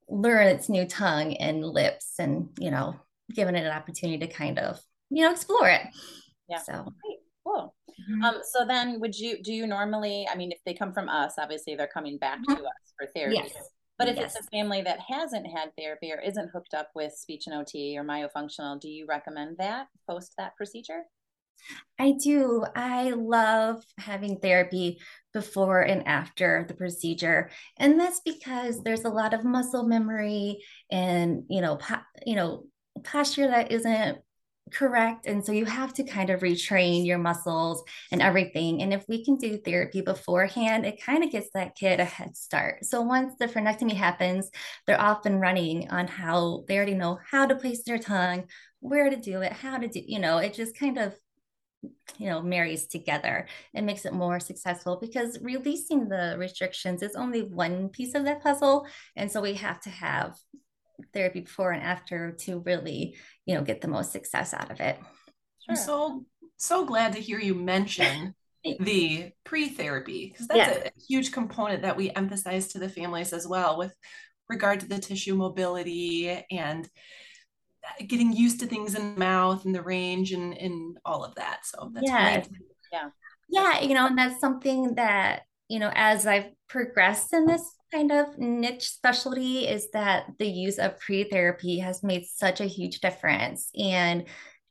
learn 0.08 0.46
its 0.46 0.70
new 0.70 0.86
tongue 0.86 1.34
and 1.34 1.62
lips, 1.62 2.14
and 2.18 2.48
you 2.58 2.70
know 2.70 2.96
giving 3.34 3.54
it 3.54 3.66
an 3.66 3.76
opportunity 3.76 4.26
to 4.26 4.32
kind 4.32 4.58
of 4.58 4.80
you 5.10 5.24
know, 5.24 5.30
explore 5.30 5.68
it. 5.68 5.82
Yeah. 6.48 6.58
So 6.58 6.72
Great. 6.72 7.18
cool. 7.46 7.74
Mm-hmm. 8.10 8.24
Um, 8.24 8.34
so 8.44 8.64
then 8.66 9.00
would 9.00 9.18
you 9.18 9.42
do 9.42 9.52
you 9.52 9.66
normally, 9.66 10.26
I 10.30 10.36
mean, 10.36 10.52
if 10.52 10.58
they 10.64 10.74
come 10.74 10.92
from 10.92 11.08
us, 11.08 11.34
obviously 11.38 11.74
they're 11.74 11.86
coming 11.86 12.18
back 12.18 12.38
mm-hmm. 12.38 12.54
to 12.54 12.62
us 12.62 12.92
for 12.98 13.08
therapy. 13.14 13.40
Yes. 13.42 13.52
But 13.98 14.08
if 14.08 14.16
yes. 14.16 14.36
it's 14.36 14.46
a 14.46 14.50
family 14.50 14.80
that 14.82 15.00
hasn't 15.00 15.46
had 15.46 15.70
therapy 15.76 16.12
or 16.12 16.20
isn't 16.20 16.50
hooked 16.54 16.72
up 16.72 16.90
with 16.94 17.12
speech 17.14 17.48
and 17.48 17.56
OT 17.56 17.98
or 17.98 18.04
myofunctional, 18.04 18.80
do 18.80 18.88
you 18.88 19.06
recommend 19.06 19.56
that 19.58 19.88
post 20.08 20.34
that 20.38 20.56
procedure? 20.56 21.02
I 21.98 22.12
do. 22.12 22.64
I 22.76 23.10
love 23.10 23.82
having 23.98 24.38
therapy 24.38 25.00
before 25.34 25.80
and 25.80 26.06
after 26.06 26.64
the 26.68 26.74
procedure. 26.74 27.50
And 27.76 27.98
that's 27.98 28.20
because 28.20 28.82
there's 28.82 29.04
a 29.04 29.10
lot 29.10 29.34
of 29.34 29.44
muscle 29.44 29.82
memory 29.82 30.58
and, 30.90 31.42
you 31.48 31.60
know, 31.60 31.76
po- 31.76 31.96
you 32.24 32.36
know, 32.36 32.66
posture 33.02 33.48
that 33.48 33.72
isn't 33.72 34.18
correct 34.70 35.26
and 35.26 35.44
so 35.44 35.52
you 35.52 35.64
have 35.64 35.92
to 35.94 36.04
kind 36.04 36.30
of 36.30 36.40
retrain 36.40 37.06
your 37.06 37.18
muscles 37.18 37.82
and 38.12 38.22
everything 38.22 38.82
and 38.82 38.92
if 38.92 39.04
we 39.08 39.24
can 39.24 39.36
do 39.36 39.58
therapy 39.58 40.00
beforehand 40.00 40.86
it 40.86 41.02
kind 41.02 41.24
of 41.24 41.30
gets 41.30 41.48
that 41.54 41.74
kid 41.74 42.00
a 42.00 42.04
head 42.04 42.36
start. 42.36 42.84
So 42.84 43.02
once 43.02 43.34
the 43.38 43.46
frenectomy 43.46 43.94
happens 43.94 44.50
they're 44.86 45.00
off 45.00 45.26
and 45.26 45.40
running 45.40 45.90
on 45.90 46.06
how 46.06 46.64
they 46.68 46.76
already 46.76 46.94
know 46.94 47.18
how 47.30 47.46
to 47.46 47.56
place 47.56 47.82
their 47.84 47.98
tongue 47.98 48.44
where 48.80 49.10
to 49.10 49.16
do 49.16 49.42
it 49.42 49.52
how 49.52 49.76
to 49.76 49.88
do 49.88 50.00
you 50.06 50.18
know 50.18 50.38
it 50.38 50.54
just 50.54 50.78
kind 50.78 50.98
of 50.98 51.14
you 52.18 52.28
know 52.28 52.42
marries 52.42 52.86
together 52.86 53.46
and 53.74 53.86
makes 53.86 54.04
it 54.04 54.12
more 54.12 54.40
successful 54.40 54.98
because 55.00 55.38
releasing 55.42 56.08
the 56.08 56.36
restrictions 56.38 57.02
is 57.02 57.14
only 57.14 57.42
one 57.42 57.88
piece 57.88 58.14
of 58.14 58.24
that 58.24 58.42
puzzle 58.42 58.86
and 59.16 59.30
so 59.30 59.40
we 59.40 59.54
have 59.54 59.80
to 59.80 59.90
have 59.90 60.34
therapy 61.12 61.40
before 61.40 61.72
and 61.72 61.82
after 61.82 62.32
to 62.32 62.60
really, 62.60 63.16
you 63.46 63.54
know, 63.54 63.62
get 63.62 63.80
the 63.80 63.88
most 63.88 64.12
success 64.12 64.54
out 64.54 64.70
of 64.70 64.80
it. 64.80 64.96
Sure. 64.96 65.70
I'm 65.70 65.76
so 65.76 66.24
so 66.56 66.84
glad 66.84 67.12
to 67.12 67.20
hear 67.20 67.38
you 67.38 67.54
mention 67.54 68.34
the 68.80 69.30
pre-therapy 69.44 70.30
because 70.30 70.48
that's 70.48 70.58
yeah. 70.58 70.88
a 70.88 70.90
huge 71.08 71.32
component 71.32 71.82
that 71.82 71.96
we 71.96 72.10
emphasize 72.10 72.68
to 72.68 72.78
the 72.78 72.88
families 72.88 73.32
as 73.32 73.46
well 73.46 73.78
with 73.78 73.94
regard 74.48 74.80
to 74.80 74.88
the 74.88 74.98
tissue 74.98 75.34
mobility 75.34 76.28
and 76.50 76.88
uh, 77.84 78.04
getting 78.06 78.32
used 78.32 78.60
to 78.60 78.66
things 78.66 78.94
in 78.94 79.14
the 79.14 79.20
mouth 79.20 79.64
and 79.64 79.74
the 79.74 79.82
range 79.82 80.32
and, 80.32 80.56
and 80.58 80.98
all 81.04 81.24
of 81.24 81.34
that. 81.36 81.60
So 81.64 81.90
that's 81.94 82.06
yeah. 82.06 82.40
Great. 82.40 82.48
Yeah. 82.92 83.10
Yeah, 83.50 83.80
you 83.80 83.94
know, 83.94 84.06
and 84.06 84.18
that's 84.18 84.40
something 84.40 84.96
that, 84.96 85.42
you 85.68 85.78
know, 85.78 85.90
as 85.94 86.26
I've 86.26 86.50
progressed 86.68 87.32
in 87.32 87.46
this 87.46 87.62
kind 87.92 88.12
of 88.12 88.38
niche 88.38 88.88
specialty 88.88 89.66
is 89.66 89.90
that 89.92 90.26
the 90.38 90.46
use 90.46 90.78
of 90.78 90.98
pre-therapy 91.00 91.78
has 91.78 92.02
made 92.02 92.26
such 92.26 92.60
a 92.60 92.66
huge 92.66 93.00
difference. 93.00 93.70
And 93.78 94.26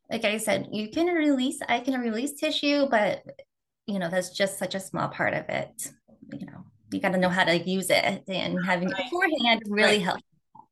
like 0.09 0.23
i 0.23 0.37
said 0.37 0.69
you 0.71 0.89
can 0.89 1.07
release 1.07 1.59
i 1.67 1.81
can 1.81 1.99
release 1.99 2.31
tissue 2.39 2.87
but 2.89 3.23
you 3.87 3.99
know 3.99 4.09
that's 4.09 4.29
just 4.29 4.57
such 4.57 4.73
a 4.73 4.79
small 4.79 5.09
part 5.09 5.33
of 5.33 5.49
it. 5.49 5.91
You 6.33 6.45
know 6.45 6.65
you 6.91 7.01
got 7.01 7.11
to 7.11 7.17
know 7.17 7.29
how 7.29 7.43
to 7.43 7.57
use 7.57 7.89
it 7.89 8.23
and 8.27 8.65
having 8.65 8.89
right. 8.89 8.99
it 8.99 9.05
beforehand 9.05 9.61
really 9.67 9.97
right. 9.97 10.01
helps. 10.01 10.23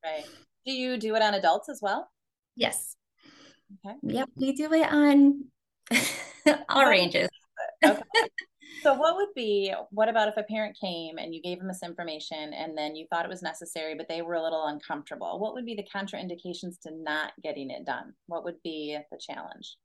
Right. 0.04 0.26
Do 0.66 0.72
you 0.72 0.98
do 0.98 1.16
it 1.16 1.22
on 1.22 1.34
adults 1.34 1.70
as 1.70 1.80
well? 1.82 2.10
Yes. 2.56 2.96
Okay. 3.86 3.96
Yep 4.04 4.30
we 4.36 4.54
do 4.54 4.72
it 4.74 4.92
on 4.92 5.46
all 6.70 6.86
ranges. 6.86 7.30
okay 7.84 8.02
so 8.84 8.94
what 8.94 9.16
would 9.16 9.34
be 9.36 9.74
what 9.92 10.10
about 10.10 10.28
if 10.28 10.38
a 10.38 10.44
parent 10.44 10.78
came 10.80 11.18
and 11.18 11.34
you 11.34 11.42
gave 11.42 11.60
them 11.60 11.68
this 11.68 11.84
information 11.84 12.54
and 12.54 12.78
then 12.78 12.96
you 12.96 13.06
thought 13.10 13.26
it 13.26 13.30
was 13.30 13.42
necessary 13.42 13.96
but 13.96 14.08
they 14.08 14.22
were 14.22 14.36
a 14.36 14.44
little 14.44 14.68
uncomfortable? 14.68 15.40
What 15.40 15.54
would 15.54 15.66
be 15.66 15.76
the 15.76 15.88
contraindications 15.96 16.80
to 16.84 16.92
not 16.92 17.34
getting 17.44 17.70
it 17.72 17.86
done? 17.86 18.14
What 18.28 18.44
would 18.44 18.62
be 18.64 18.98
the 19.12 19.18
challenge? 19.18 19.76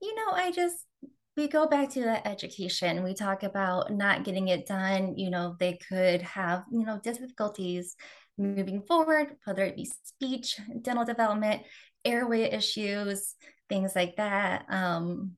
You 0.00 0.14
know 0.14 0.32
i 0.32 0.50
just 0.50 0.86
we 1.34 1.48
go 1.48 1.66
back 1.66 1.88
to 1.90 2.02
that 2.02 2.26
education. 2.26 3.02
We 3.02 3.14
talk 3.14 3.42
about 3.42 3.90
not 3.90 4.22
getting 4.22 4.48
it 4.48 4.66
done. 4.66 5.16
You 5.16 5.30
know 5.30 5.56
they 5.58 5.78
could 5.88 6.22
have 6.22 6.64
you 6.70 6.84
know 6.84 7.00
difficulties 7.02 7.96
moving 8.38 8.82
forward 8.82 9.36
whether 9.44 9.62
it 9.62 9.76
be 9.76 9.90
speech 10.04 10.58
dental 10.80 11.04
development 11.04 11.62
airway 12.02 12.44
issues 12.44 13.34
things 13.72 13.96
like 13.96 14.16
that. 14.16 14.66
Um, 14.68 15.32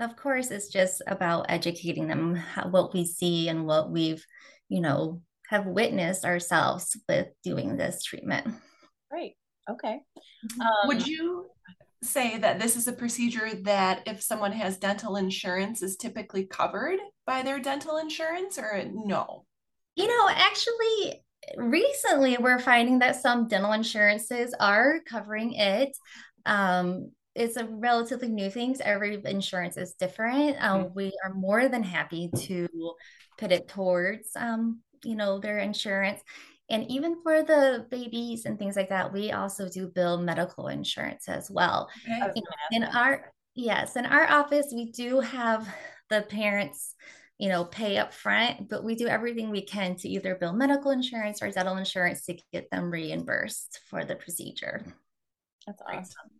of 0.00 0.16
course, 0.16 0.50
it's 0.50 0.68
just 0.68 1.02
about 1.06 1.46
educating 1.48 2.08
them 2.08 2.34
how, 2.34 2.68
what 2.68 2.92
we 2.94 3.04
see 3.04 3.48
and 3.48 3.66
what 3.66 3.90
we've, 3.90 4.24
you 4.68 4.80
know, 4.80 5.22
have 5.48 5.66
witnessed 5.66 6.24
ourselves 6.24 6.96
with 7.08 7.28
doing 7.44 7.76
this 7.76 8.02
treatment. 8.02 8.46
Great. 9.10 9.34
Okay. 9.70 10.00
Mm-hmm. 10.46 10.60
Um, 10.60 10.88
Would 10.88 11.06
you 11.06 11.46
say 12.02 12.38
that 12.38 12.58
this 12.58 12.74
is 12.76 12.88
a 12.88 12.92
procedure 12.92 13.54
that 13.62 14.02
if 14.06 14.22
someone 14.22 14.52
has 14.52 14.78
dental 14.78 15.16
insurance 15.16 15.82
is 15.82 15.96
typically 15.96 16.46
covered 16.46 16.98
by 17.26 17.42
their 17.42 17.60
dental 17.60 17.98
insurance 17.98 18.58
or 18.58 18.82
no? 18.92 19.44
You 19.94 20.08
know, 20.08 20.28
actually, 20.30 21.22
recently 21.56 22.38
we're 22.38 22.58
finding 22.58 23.00
that 23.00 23.20
some 23.20 23.46
dental 23.46 23.72
insurances 23.72 24.54
are 24.58 25.00
covering 25.06 25.52
it. 25.52 25.96
Um, 26.46 27.12
it's 27.34 27.56
a 27.56 27.64
relatively 27.64 28.28
new 28.28 28.50
thing. 28.50 28.76
Every 28.82 29.20
insurance 29.24 29.76
is 29.76 29.94
different. 29.94 30.56
Um, 30.62 30.84
mm-hmm. 30.84 30.94
We 30.94 31.12
are 31.24 31.32
more 31.32 31.68
than 31.68 31.82
happy 31.82 32.30
to 32.36 32.68
put 33.38 33.52
it 33.52 33.68
towards, 33.68 34.30
um, 34.36 34.80
you 35.04 35.16
know, 35.16 35.38
their 35.38 35.58
insurance. 35.58 36.20
And 36.68 36.90
even 36.90 37.22
for 37.22 37.42
the 37.42 37.86
babies 37.90 38.44
and 38.44 38.58
things 38.58 38.76
like 38.76 38.90
that, 38.90 39.12
we 39.12 39.32
also 39.32 39.68
do 39.68 39.88
bill 39.88 40.18
medical 40.18 40.68
insurance 40.68 41.28
as 41.28 41.50
well. 41.50 41.88
Okay. 42.08 42.40
in 42.72 42.84
our 42.84 43.32
yes, 43.54 43.96
in 43.96 44.06
our 44.06 44.30
office, 44.30 44.72
we 44.74 44.90
do 44.92 45.20
have 45.20 45.68
the 46.08 46.22
parents, 46.22 46.94
you 47.38 47.48
know, 47.48 47.64
pay 47.64 47.98
up 47.98 48.14
front, 48.14 48.68
but 48.68 48.84
we 48.84 48.94
do 48.94 49.08
everything 49.08 49.50
we 49.50 49.62
can 49.62 49.96
to 49.96 50.08
either 50.08 50.34
bill 50.34 50.52
medical 50.52 50.90
insurance 50.90 51.42
or 51.42 51.50
dental 51.50 51.76
insurance 51.76 52.24
to 52.26 52.38
get 52.52 52.70
them 52.70 52.90
reimbursed 52.90 53.80
for 53.88 54.04
the 54.04 54.16
procedure. 54.16 54.84
That's 55.66 55.82
awesome. 55.82 56.30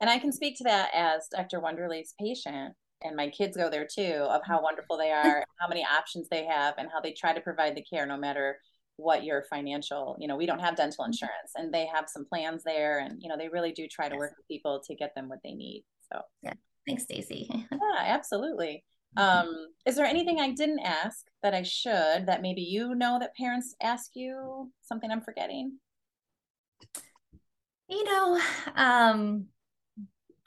And 0.00 0.10
I 0.10 0.18
can 0.18 0.32
speak 0.32 0.56
to 0.58 0.64
that 0.64 0.90
as 0.94 1.28
Dr. 1.28 1.60
Wonderly's 1.60 2.14
patient. 2.18 2.74
and 3.02 3.16
my 3.16 3.28
kids 3.28 3.56
go 3.56 3.68
there 3.68 3.86
too 3.86 4.26
of 4.30 4.40
how 4.44 4.62
wonderful 4.62 4.96
they 4.96 5.10
are 5.10 5.44
how 5.60 5.68
many 5.68 5.84
options 5.84 6.26
they 6.28 6.44
have 6.46 6.74
and 6.78 6.88
how 6.92 7.00
they 7.00 7.12
try 7.12 7.32
to 7.34 7.40
provide 7.40 7.74
the 7.76 7.82
care 7.82 8.06
no 8.06 8.16
matter 8.16 8.58
what 8.96 9.24
your 9.24 9.42
financial 9.50 10.16
you 10.20 10.28
know 10.28 10.36
we 10.36 10.46
don't 10.46 10.60
have 10.60 10.76
dental 10.76 11.04
insurance 11.04 11.52
and 11.56 11.74
they 11.74 11.84
have 11.86 12.06
some 12.08 12.24
plans 12.24 12.62
there 12.64 13.00
and 13.00 13.20
you 13.20 13.28
know 13.28 13.36
they 13.36 13.48
really 13.48 13.72
do 13.72 13.86
try 13.88 14.08
to 14.08 14.16
work 14.16 14.32
with 14.38 14.46
people 14.48 14.80
to 14.86 14.94
get 14.94 15.12
them 15.14 15.28
what 15.28 15.40
they 15.44 15.52
need 15.52 15.84
so. 16.12 16.20
Yeah. 16.42 16.54
Thanks 16.86 17.02
stacy. 17.02 17.50
Yeah 17.72 17.98
absolutely. 18.16 18.84
Um 19.16 19.50
is 19.84 19.96
there 19.96 20.06
anything 20.06 20.38
i 20.40 20.50
didn't 20.52 20.80
ask 20.80 21.26
that 21.42 21.54
i 21.54 21.62
should 21.62 22.26
that 22.26 22.40
maybe 22.42 22.62
you 22.62 22.94
know 22.94 23.18
that 23.18 23.36
parents 23.36 23.74
ask 23.82 24.12
you 24.14 24.70
something 24.82 25.10
i'm 25.10 25.20
forgetting? 25.22 25.78
You 27.88 28.04
know 28.04 28.40
um 28.76 29.46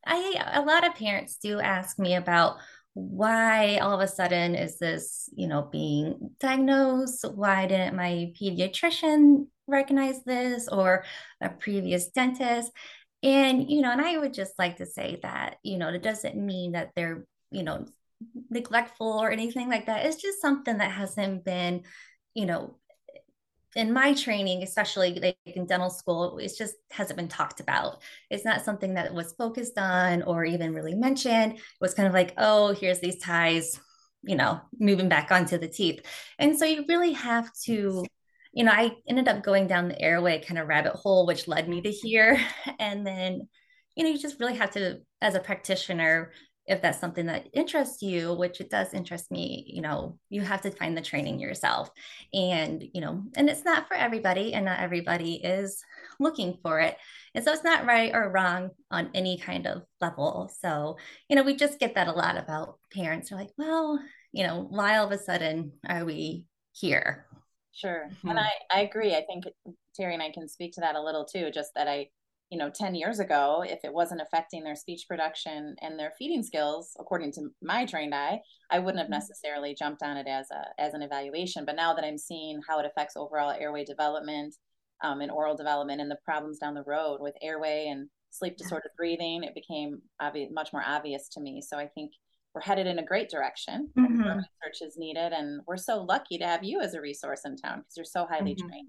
i 0.08 0.54
a 0.54 0.62
lot 0.62 0.88
of 0.88 0.96
parents 0.96 1.38
do 1.42 1.60
ask 1.60 2.00
me 2.00 2.16
about 2.16 2.58
why 2.94 3.78
all 3.78 3.94
of 3.94 4.02
a 4.02 4.08
sudden 4.08 4.56
is 4.56 4.80
this, 4.80 5.30
you 5.36 5.48
know, 5.48 5.70
being 5.72 6.32
diagnosed? 6.40 7.26
Why 7.36 7.68
didn't 7.68 7.96
my 7.96 8.34
pediatrician 8.42 9.46
recognize 9.68 10.24
this 10.24 10.68
or 10.68 11.06
a 11.40 11.50
previous 11.50 12.08
dentist? 12.08 12.72
And, 13.22 13.70
you 13.70 13.82
know, 13.82 13.92
and 13.92 14.02
I 14.02 14.18
would 14.18 14.34
just 14.34 14.54
like 14.58 14.78
to 14.78 14.88
say 14.88 15.20
that, 15.22 15.58
you 15.62 15.78
know, 15.78 15.90
it 15.90 16.02
doesn't 16.02 16.36
mean 16.36 16.72
that 16.72 16.90
they're, 16.96 17.26
you 17.52 17.62
know, 17.62 17.86
neglectful 18.50 19.20
or 19.20 19.30
anything 19.30 19.70
like 19.70 19.86
that. 19.86 20.08
It's 20.08 20.22
just 20.22 20.42
something 20.42 20.80
that 20.80 20.92
hasn't 20.92 21.46
been, 21.46 21.84
you 22.34 22.48
know, 22.48 22.78
in 23.78 23.94
my 23.94 24.12
training, 24.12 24.64
especially 24.64 25.14
like 25.20 25.38
in 25.46 25.68
dental 25.68 25.92
school, 25.92 26.40
it 26.40 26.52
just 26.58 26.74
hasn't 26.90 27.16
been 27.16 27.28
talked 27.28 27.60
about. 27.60 28.02
It's 28.32 28.44
not 28.44 28.66
something 28.66 28.96
that 28.96 29.14
was 29.14 29.34
focused 29.34 29.78
on 29.78 30.24
or 30.24 30.44
even 30.44 30.74
really 30.74 30.96
mentioned. 30.96 31.54
It 31.54 31.62
was 31.80 31.94
kind 31.94 32.08
of 32.08 32.14
like, 32.14 32.34
oh, 32.38 32.74
here's 32.74 33.00
these 33.00 33.20
ties, 33.20 33.80
you 34.24 34.36
know, 34.36 34.60
moving 34.80 35.10
back 35.10 35.32
onto 35.32 35.60
the 35.60 35.68
teeth. 35.68 36.02
And 36.40 36.58
so 36.58 36.66
you 36.66 36.86
really 36.90 37.14
have 37.14 37.52
to, 37.66 38.04
you 38.52 38.64
know, 38.64 38.72
I 38.72 38.96
ended 39.08 39.28
up 39.28 39.44
going 39.44 39.68
down 39.68 39.90
the 39.90 40.02
airway 40.02 40.42
kind 40.42 40.58
of 40.58 40.68
rabbit 40.68 40.94
hole, 40.94 41.28
which 41.28 41.48
led 41.48 41.70
me 41.70 41.80
to 41.82 41.92
here. 41.92 42.42
And 42.80 43.06
then, 43.06 43.48
you 43.96 44.04
know, 44.04 44.10
you 44.10 44.18
just 44.18 44.40
really 44.40 44.56
have 44.56 44.72
to, 44.72 45.02
as 45.22 45.36
a 45.36 45.40
practitioner, 45.40 46.32
if 46.68 46.82
that's 46.82 47.00
something 47.00 47.26
that 47.28 47.48
interests 47.54 48.02
you 48.02 48.34
which 48.34 48.60
it 48.60 48.70
does 48.70 48.94
interest 48.94 49.32
me 49.32 49.64
you 49.68 49.82
know 49.82 50.18
you 50.30 50.42
have 50.42 50.62
to 50.62 50.72
find 50.72 50.98
the 50.98 51.02
training 51.02 51.40
yourself. 51.40 51.90
And 52.34 52.84
you 52.94 53.02
know 53.02 53.24
and 53.36 53.50
it's 53.50 53.66
not 53.66 53.88
for 53.88 53.96
everybody 53.96 54.54
and 54.54 54.66
not 54.66 54.80
everybody 54.80 55.36
is 55.36 55.84
looking 56.20 56.58
for 56.62 56.80
it. 56.80 56.98
And 57.34 57.44
so 57.44 57.52
it's 57.52 57.64
not 57.64 57.86
right 57.86 58.14
or 58.14 58.32
wrong 58.32 58.72
on 58.92 59.10
any 59.14 59.38
kind 59.38 59.68
of 59.68 59.84
level. 60.02 60.52
So 60.62 60.98
you 61.30 61.36
know 61.36 61.44
we 61.44 61.56
just 61.56 61.80
get 61.80 61.96
that 61.96 62.08
a 62.08 62.12
lot 62.14 62.38
about 62.38 62.80
parents. 62.94 63.32
Are 63.32 63.36
like 63.36 63.52
well 63.58 64.00
you 64.32 64.46
know 64.46 64.68
why 64.70 64.98
all 64.98 65.06
of 65.06 65.12
a 65.12 65.18
sudden 65.18 65.74
are 65.88 66.06
we 66.06 66.46
here? 66.74 67.26
Sure. 67.72 68.10
Mm-hmm. 68.12 68.30
and 68.30 68.40
i 68.40 68.52
i 68.72 68.82
agree. 68.82 69.16
I 69.16 69.22
think 69.22 69.46
terry 69.96 70.14
and 70.14 70.24
i 70.24 70.32
can 70.32 70.48
speak 70.48 70.74
to 70.74 70.82
that 70.82 70.96
a 70.96 71.02
little 71.02 71.26
too 71.26 71.50
just 71.52 71.72
that 71.76 71.88
i 71.88 72.08
you 72.50 72.58
know 72.58 72.70
10 72.70 72.96
years 72.96 73.20
ago 73.20 73.64
if 73.66 73.80
it 73.84 73.94
wasn't 73.94 74.22
affecting 74.22 74.64
their 74.64 74.76
speech 74.76 75.06
production 75.08 75.76
and 75.82 76.00
their 76.00 76.14
feeding 76.18 76.44
skills 76.44 76.96
according 77.00 77.32
to 77.32 77.50
my 77.62 77.86
trained 77.86 78.16
eye 78.16 78.40
i 78.72 78.80
wouldn't 78.80 79.00
have 79.00 79.06
mm-hmm. 79.06 79.14
necessarily 79.14 79.76
jumped 79.78 80.02
on 80.02 80.18
it 80.18 80.28
as 80.28 80.48
a 80.52 80.82
as 80.82 80.94
an 80.94 81.02
evaluation 81.02 81.66
but 81.66 81.76
now 81.76 81.94
that 81.94 82.06
i'm 82.06 82.18
seeing 82.18 82.60
how 82.68 82.80
it 82.80 82.86
affects 82.86 83.18
overall 83.18 83.52
airway 83.52 83.84
development 83.84 84.56
um, 85.04 85.22
and 85.22 85.32
oral 85.32 85.56
development 85.56 86.02
and 86.02 86.10
the 86.10 86.18
problems 86.26 86.58
down 86.58 86.74
the 86.74 86.84
road 86.84 87.20
with 87.20 87.36
airway 87.42 87.88
and 87.90 88.08
sleep 88.30 88.58
disordered 88.58 88.92
breathing 88.98 89.44
it 89.44 89.54
became 89.54 90.02
obvious 90.20 90.50
much 90.52 90.70
more 90.72 90.84
obvious 90.86 91.28
to 91.30 91.42
me 91.42 91.62
so 91.62 91.78
i 91.78 91.88
think 91.88 92.12
we're 92.54 92.62
headed 92.62 92.88
in 92.88 93.00
a 93.00 93.06
great 93.06 93.30
direction 93.30 93.90
mm-hmm. 93.98 94.22
research 94.22 94.82
is 94.82 94.96
needed 94.98 95.34
and 95.34 95.62
we're 95.68 95.78
so 95.78 96.02
lucky 96.02 96.38
to 96.38 96.46
have 96.46 96.64
you 96.64 96.80
as 96.82 96.94
a 96.94 97.02
resource 97.02 97.42
in 97.46 97.56
town 97.56 97.80
because 97.80 97.98
you're 97.98 98.06
so 98.06 98.26
highly 98.26 98.56
mm-hmm. 98.56 98.68
trained 98.68 98.88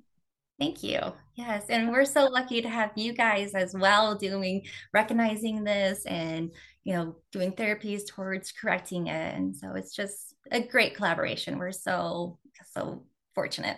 Thank 0.58 0.82
you. 0.82 0.98
Yes. 1.36 1.66
And 1.68 1.90
we're 1.90 2.04
so 2.04 2.24
lucky 2.24 2.60
to 2.62 2.68
have 2.68 2.90
you 2.96 3.12
guys 3.12 3.54
as 3.54 3.74
well 3.74 4.16
doing 4.16 4.66
recognizing 4.92 5.62
this 5.62 6.04
and, 6.04 6.50
you 6.82 6.94
know, 6.94 7.16
doing 7.30 7.52
therapies 7.52 8.06
towards 8.08 8.50
correcting 8.50 9.06
it. 9.06 9.34
And 9.36 9.56
so 9.56 9.74
it's 9.74 9.94
just 9.94 10.34
a 10.50 10.60
great 10.60 10.96
collaboration. 10.96 11.58
We're 11.58 11.70
so, 11.70 12.38
so 12.74 13.04
fortunate. 13.34 13.76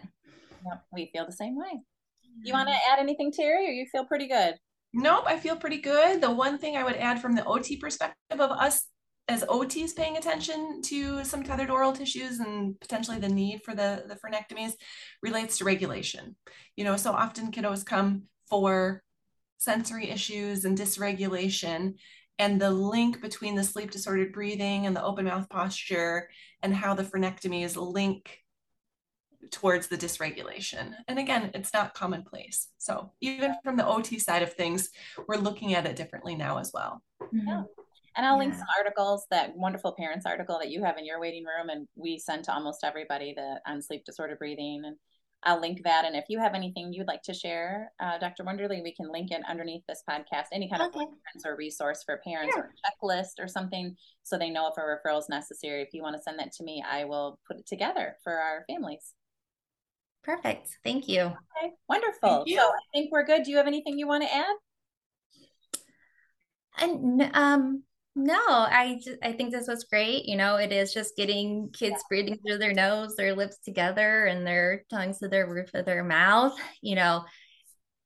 Yep, 0.64 0.83
we 0.92 1.11
feel 1.12 1.26
the 1.26 1.33
same 1.33 1.57
way. 1.57 1.83
You 2.42 2.54
want 2.54 2.68
to 2.68 2.74
add 2.90 2.98
anything, 2.98 3.31
Terry, 3.31 3.66
or 3.66 3.70
you 3.70 3.87
feel 3.92 4.07
pretty 4.07 4.28
good? 4.28 4.54
Nope, 4.92 5.24
I 5.26 5.38
feel 5.38 5.57
pretty 5.57 5.78
good. 5.78 6.20
The 6.20 6.31
one 6.31 6.59
thing 6.59 6.76
I 6.76 6.85
would 6.85 6.96
add 6.96 7.20
from 7.20 7.35
the 7.35 7.44
OT 7.44 7.76
perspective 7.76 8.40
of 8.40 8.50
us 8.50 8.87
as 9.30 9.44
OTs 9.44 9.94
paying 9.94 10.16
attention 10.16 10.82
to 10.82 11.24
some 11.24 11.44
tethered 11.44 11.70
oral 11.70 11.92
tissues 11.92 12.40
and 12.40 12.78
potentially 12.80 13.20
the 13.20 13.28
need 13.28 13.62
for 13.62 13.76
the, 13.76 14.02
the 14.08 14.16
frenectomies 14.16 14.72
relates 15.22 15.58
to 15.58 15.64
regulation. 15.64 16.34
You 16.76 16.82
know, 16.82 16.96
so 16.96 17.12
often 17.12 17.52
kiddos 17.52 17.86
come 17.86 18.24
for 18.48 19.04
sensory 19.58 20.10
issues 20.10 20.64
and 20.64 20.76
dysregulation 20.76 21.94
and 22.40 22.60
the 22.60 22.72
link 22.72 23.20
between 23.20 23.54
the 23.54 23.62
sleep 23.62 23.92
disordered 23.92 24.32
breathing 24.32 24.86
and 24.86 24.96
the 24.96 25.04
open 25.04 25.26
mouth 25.26 25.48
posture 25.48 26.28
and 26.62 26.74
how 26.74 26.94
the 26.94 27.04
frenectomies 27.04 27.76
link 27.76 28.38
towards 29.52 29.86
the 29.86 29.96
dysregulation. 29.96 30.92
And 31.06 31.20
again, 31.20 31.52
it's 31.54 31.72
not 31.72 31.94
commonplace. 31.94 32.66
So 32.78 33.12
even 33.20 33.54
from 33.62 33.76
the 33.76 33.86
OT 33.86 34.18
side 34.18 34.42
of 34.42 34.54
things, 34.54 34.90
we're 35.28 35.36
looking 35.36 35.74
at 35.74 35.86
it 35.86 35.94
differently 35.94 36.34
now 36.34 36.58
as 36.58 36.72
well. 36.74 37.00
Mm-hmm. 37.32 37.46
Yeah. 37.46 37.62
And 38.20 38.26
I'll 38.26 38.35
yeah. 38.35 38.40
link 38.40 38.54
some 38.54 38.66
articles, 38.76 39.26
that 39.30 39.56
wonderful 39.56 39.92
parents 39.98 40.26
article 40.26 40.59
that 40.59 40.70
you 40.70 40.85
have 40.85 40.98
in 40.98 41.06
your 41.06 41.18
waiting 41.18 41.44
room, 41.44 41.70
and 41.70 41.88
we 41.96 42.18
send 42.18 42.44
to 42.44 42.52
almost 42.52 42.85
everybody 42.85 43.33
that 43.35 43.62
on 43.66 43.80
sleep 43.80 44.04
disorder 44.04 44.37
breathing. 44.37 44.83
And 44.85 44.96
I'll 45.42 45.59
link 45.59 45.80
that. 45.85 46.04
And 46.04 46.14
if 46.14 46.26
you 46.28 46.38
have 46.38 46.52
anything 46.52 46.92
you'd 46.92 47.06
like 47.06 47.22
to 47.22 47.33
share, 47.33 47.90
uh, 47.98 48.18
Dr. 48.18 48.44
Wonderly, 48.44 48.83
we 48.83 48.92
can 48.94 49.11
link 49.11 49.30
it 49.30 49.40
underneath 49.48 49.85
this 49.88 50.02
podcast, 50.06 50.48
any 50.52 50.68
kind 50.68 50.83
okay. 50.83 50.88
of 50.88 50.94
reference 50.96 51.46
or 51.46 51.56
resource 51.56 52.02
for 52.04 52.20
parents 52.22 52.54
or 52.54 52.74
checklist 52.85 53.42
or 53.42 53.48
something 53.48 53.96
so 54.22 54.37
they 54.37 54.50
know 54.50 54.68
if 54.68 54.76
a 54.76 54.80
referral 54.83 55.20
is 55.20 55.30
necessary. 55.30 55.80
If 55.80 55.94
you 55.94 56.02
want 56.02 56.14
to 56.16 56.22
send 56.22 56.38
that 56.40 56.52
to 56.59 56.62
me, 56.62 56.85
I 56.87 57.06
will 57.06 57.38
put 57.48 57.56
it 57.56 57.66
together 57.66 58.16
for 58.22 58.35
our 58.35 58.66
families. 58.68 59.14
Perfect. 60.24 60.68
Thank 60.85 61.09
you. 61.09 61.22
Okay, 61.22 61.72
wonderful. 61.88 62.44
You. 62.46 62.59
So 62.59 62.64
I 62.64 62.80
think 62.92 63.12
we're 63.12 63.24
good. 63.24 63.44
Do 63.44 63.50
you 63.50 63.56
have 63.56 63.66
anything 63.66 63.98
you 63.98 64.06
want 64.06 64.24
to 64.24 64.35
add? 64.35 64.56
And 66.83 67.30
um, 67.33 67.83
no, 68.16 68.35
I 68.35 69.01
just, 69.03 69.18
I 69.23 69.33
think 69.33 69.53
this 69.53 69.68
was 69.68 69.85
great. 69.85 70.27
You 70.27 70.37
know, 70.37 70.57
it 70.57 70.73
is 70.73 70.92
just 70.92 71.16
getting 71.16 71.70
kids 71.73 71.96
yeah. 71.96 72.03
breathing 72.09 72.38
through 72.44 72.59
their 72.59 72.75
nose, 72.75 73.14
their 73.16 73.35
lips 73.35 73.59
together, 73.64 74.27
and 74.27 74.46
their 74.46 74.85
tongues 74.90 75.18
to 75.18 75.29
their 75.29 75.49
roof 75.49 75.70
of 75.75 75.85
their 75.85 76.03
mouth. 76.03 76.59
You 76.83 76.96
know, 76.96 77.25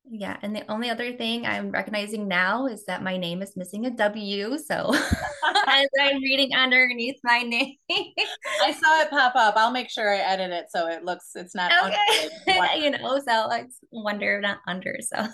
yeah. 0.06 0.36
And 0.42 0.54
the 0.54 0.70
only 0.70 0.90
other 0.90 1.16
thing 1.16 1.46
I'm 1.46 1.70
recognizing 1.70 2.28
now 2.28 2.66
is 2.66 2.84
that 2.84 3.02
my 3.02 3.16
name 3.16 3.40
is 3.40 3.56
missing 3.56 3.86
a 3.86 3.90
W. 3.90 4.58
So 4.58 4.94
as 5.74 5.88
I'm 6.00 6.22
reading 6.22 6.54
underneath 6.54 7.16
my 7.24 7.42
name, 7.42 7.74
I 7.90 8.72
saw 8.72 9.00
it 9.02 9.10
pop 9.10 9.34
up. 9.34 9.54
I'll 9.56 9.72
make 9.72 9.90
sure 9.90 10.14
I 10.14 10.18
edit 10.18 10.50
it 10.50 10.66
so 10.70 10.86
it 10.86 11.04
looks 11.04 11.30
it's 11.34 11.54
not 11.54 11.72
okay. 11.84 12.28
you 12.80 12.90
know, 12.90 13.20
so 13.26 13.50
it's 13.52 13.80
wonder 13.90 14.40
not 14.40 14.58
under. 14.68 14.96
So 15.00 15.26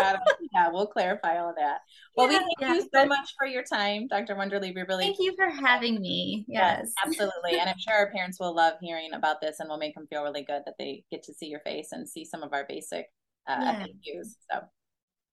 yeah, 0.00 0.70
we'll 0.72 0.86
clarify 0.86 1.38
all 1.38 1.50
of 1.50 1.56
that. 1.56 1.80
Well, 2.16 2.30
yeah, 2.30 2.38
we 2.38 2.44
thank 2.44 2.60
yeah. 2.60 2.74
you 2.74 2.88
so 2.94 3.06
much 3.06 3.34
for 3.38 3.46
your 3.46 3.62
time, 3.62 4.06
Dr. 4.08 4.36
Wonderly. 4.36 4.72
We 4.74 4.82
really 4.82 5.04
thank 5.04 5.18
you 5.20 5.34
for 5.36 5.50
having 5.50 6.00
me. 6.00 6.44
Yes, 6.48 6.80
yes 6.80 6.94
absolutely. 7.04 7.58
and 7.60 7.68
I'm 7.68 7.78
sure 7.78 7.94
our 7.94 8.10
parents 8.10 8.40
will 8.40 8.54
love 8.54 8.74
hearing 8.80 9.12
about 9.12 9.40
this 9.40 9.56
and 9.60 9.68
will 9.68 9.78
make 9.78 9.94
them 9.94 10.06
feel 10.08 10.22
really 10.22 10.44
good 10.44 10.62
that 10.64 10.74
they 10.78 11.04
get 11.10 11.22
to 11.24 11.34
see 11.34 11.46
your 11.46 11.60
face 11.60 11.88
and 11.92 12.08
see 12.08 12.24
some 12.24 12.42
of 12.42 12.52
our 12.52 12.64
basic 12.68 13.06
uh, 13.46 13.58
yeah. 13.60 13.86
FAQs. 13.86 14.36
So. 14.50 14.60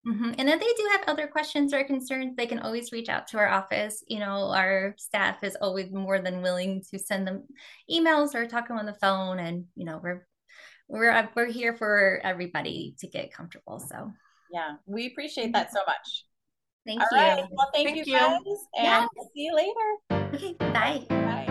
Mm-hmm. 0.08 0.32
And 0.38 0.50
if 0.50 0.60
they 0.60 0.66
do 0.66 0.90
have 0.92 1.02
other 1.08 1.28
questions 1.28 1.74
or 1.74 1.84
concerns, 1.84 2.36
they 2.36 2.48
can 2.48 2.60
always 2.60 2.92
reach 2.92 3.08
out 3.08 3.28
to 3.28 3.38
our 3.38 3.48
office. 3.48 4.04
You 4.08 4.20
know, 4.20 4.52
our 4.52 4.96
staff 4.98 5.44
is 5.44 5.56
always 5.62 5.92
more 5.92 6.20
than 6.20 6.42
willing 6.42 6.84
to 6.90 6.98
send 6.98 7.28
them 7.28 7.44
emails 7.90 8.34
or 8.34 8.48
talk 8.48 8.72
on 8.72 8.86
the 8.86 8.96
phone. 8.96 9.38
And 9.38 9.66
you 9.76 9.86
know, 9.86 10.00
we're 10.02 10.26
we're 10.88 11.30
we're 11.36 11.46
here 11.46 11.76
for 11.76 12.20
everybody 12.24 12.96
to 13.00 13.08
get 13.08 13.32
comfortable. 13.32 13.80
So 13.80 14.12
yeah, 14.52 14.76
we 14.88 15.08
appreciate 15.08 15.54
that 15.54 15.72
so 15.72 15.80
much. 15.86 16.26
Thank 16.86 17.02
All 17.02 17.08
you. 17.12 17.18
Right. 17.18 17.46
Well, 17.52 17.70
thank, 17.74 17.90
thank 17.90 18.08
you, 18.08 18.14
you 18.14 18.20
guys, 18.20 18.40
and 18.76 18.86
yeah. 18.86 19.08
see 19.36 19.44
you 19.44 19.56
later. 19.56 20.34
Okay, 20.34 20.56
bye. 20.60 21.06
Bye. 21.10 21.51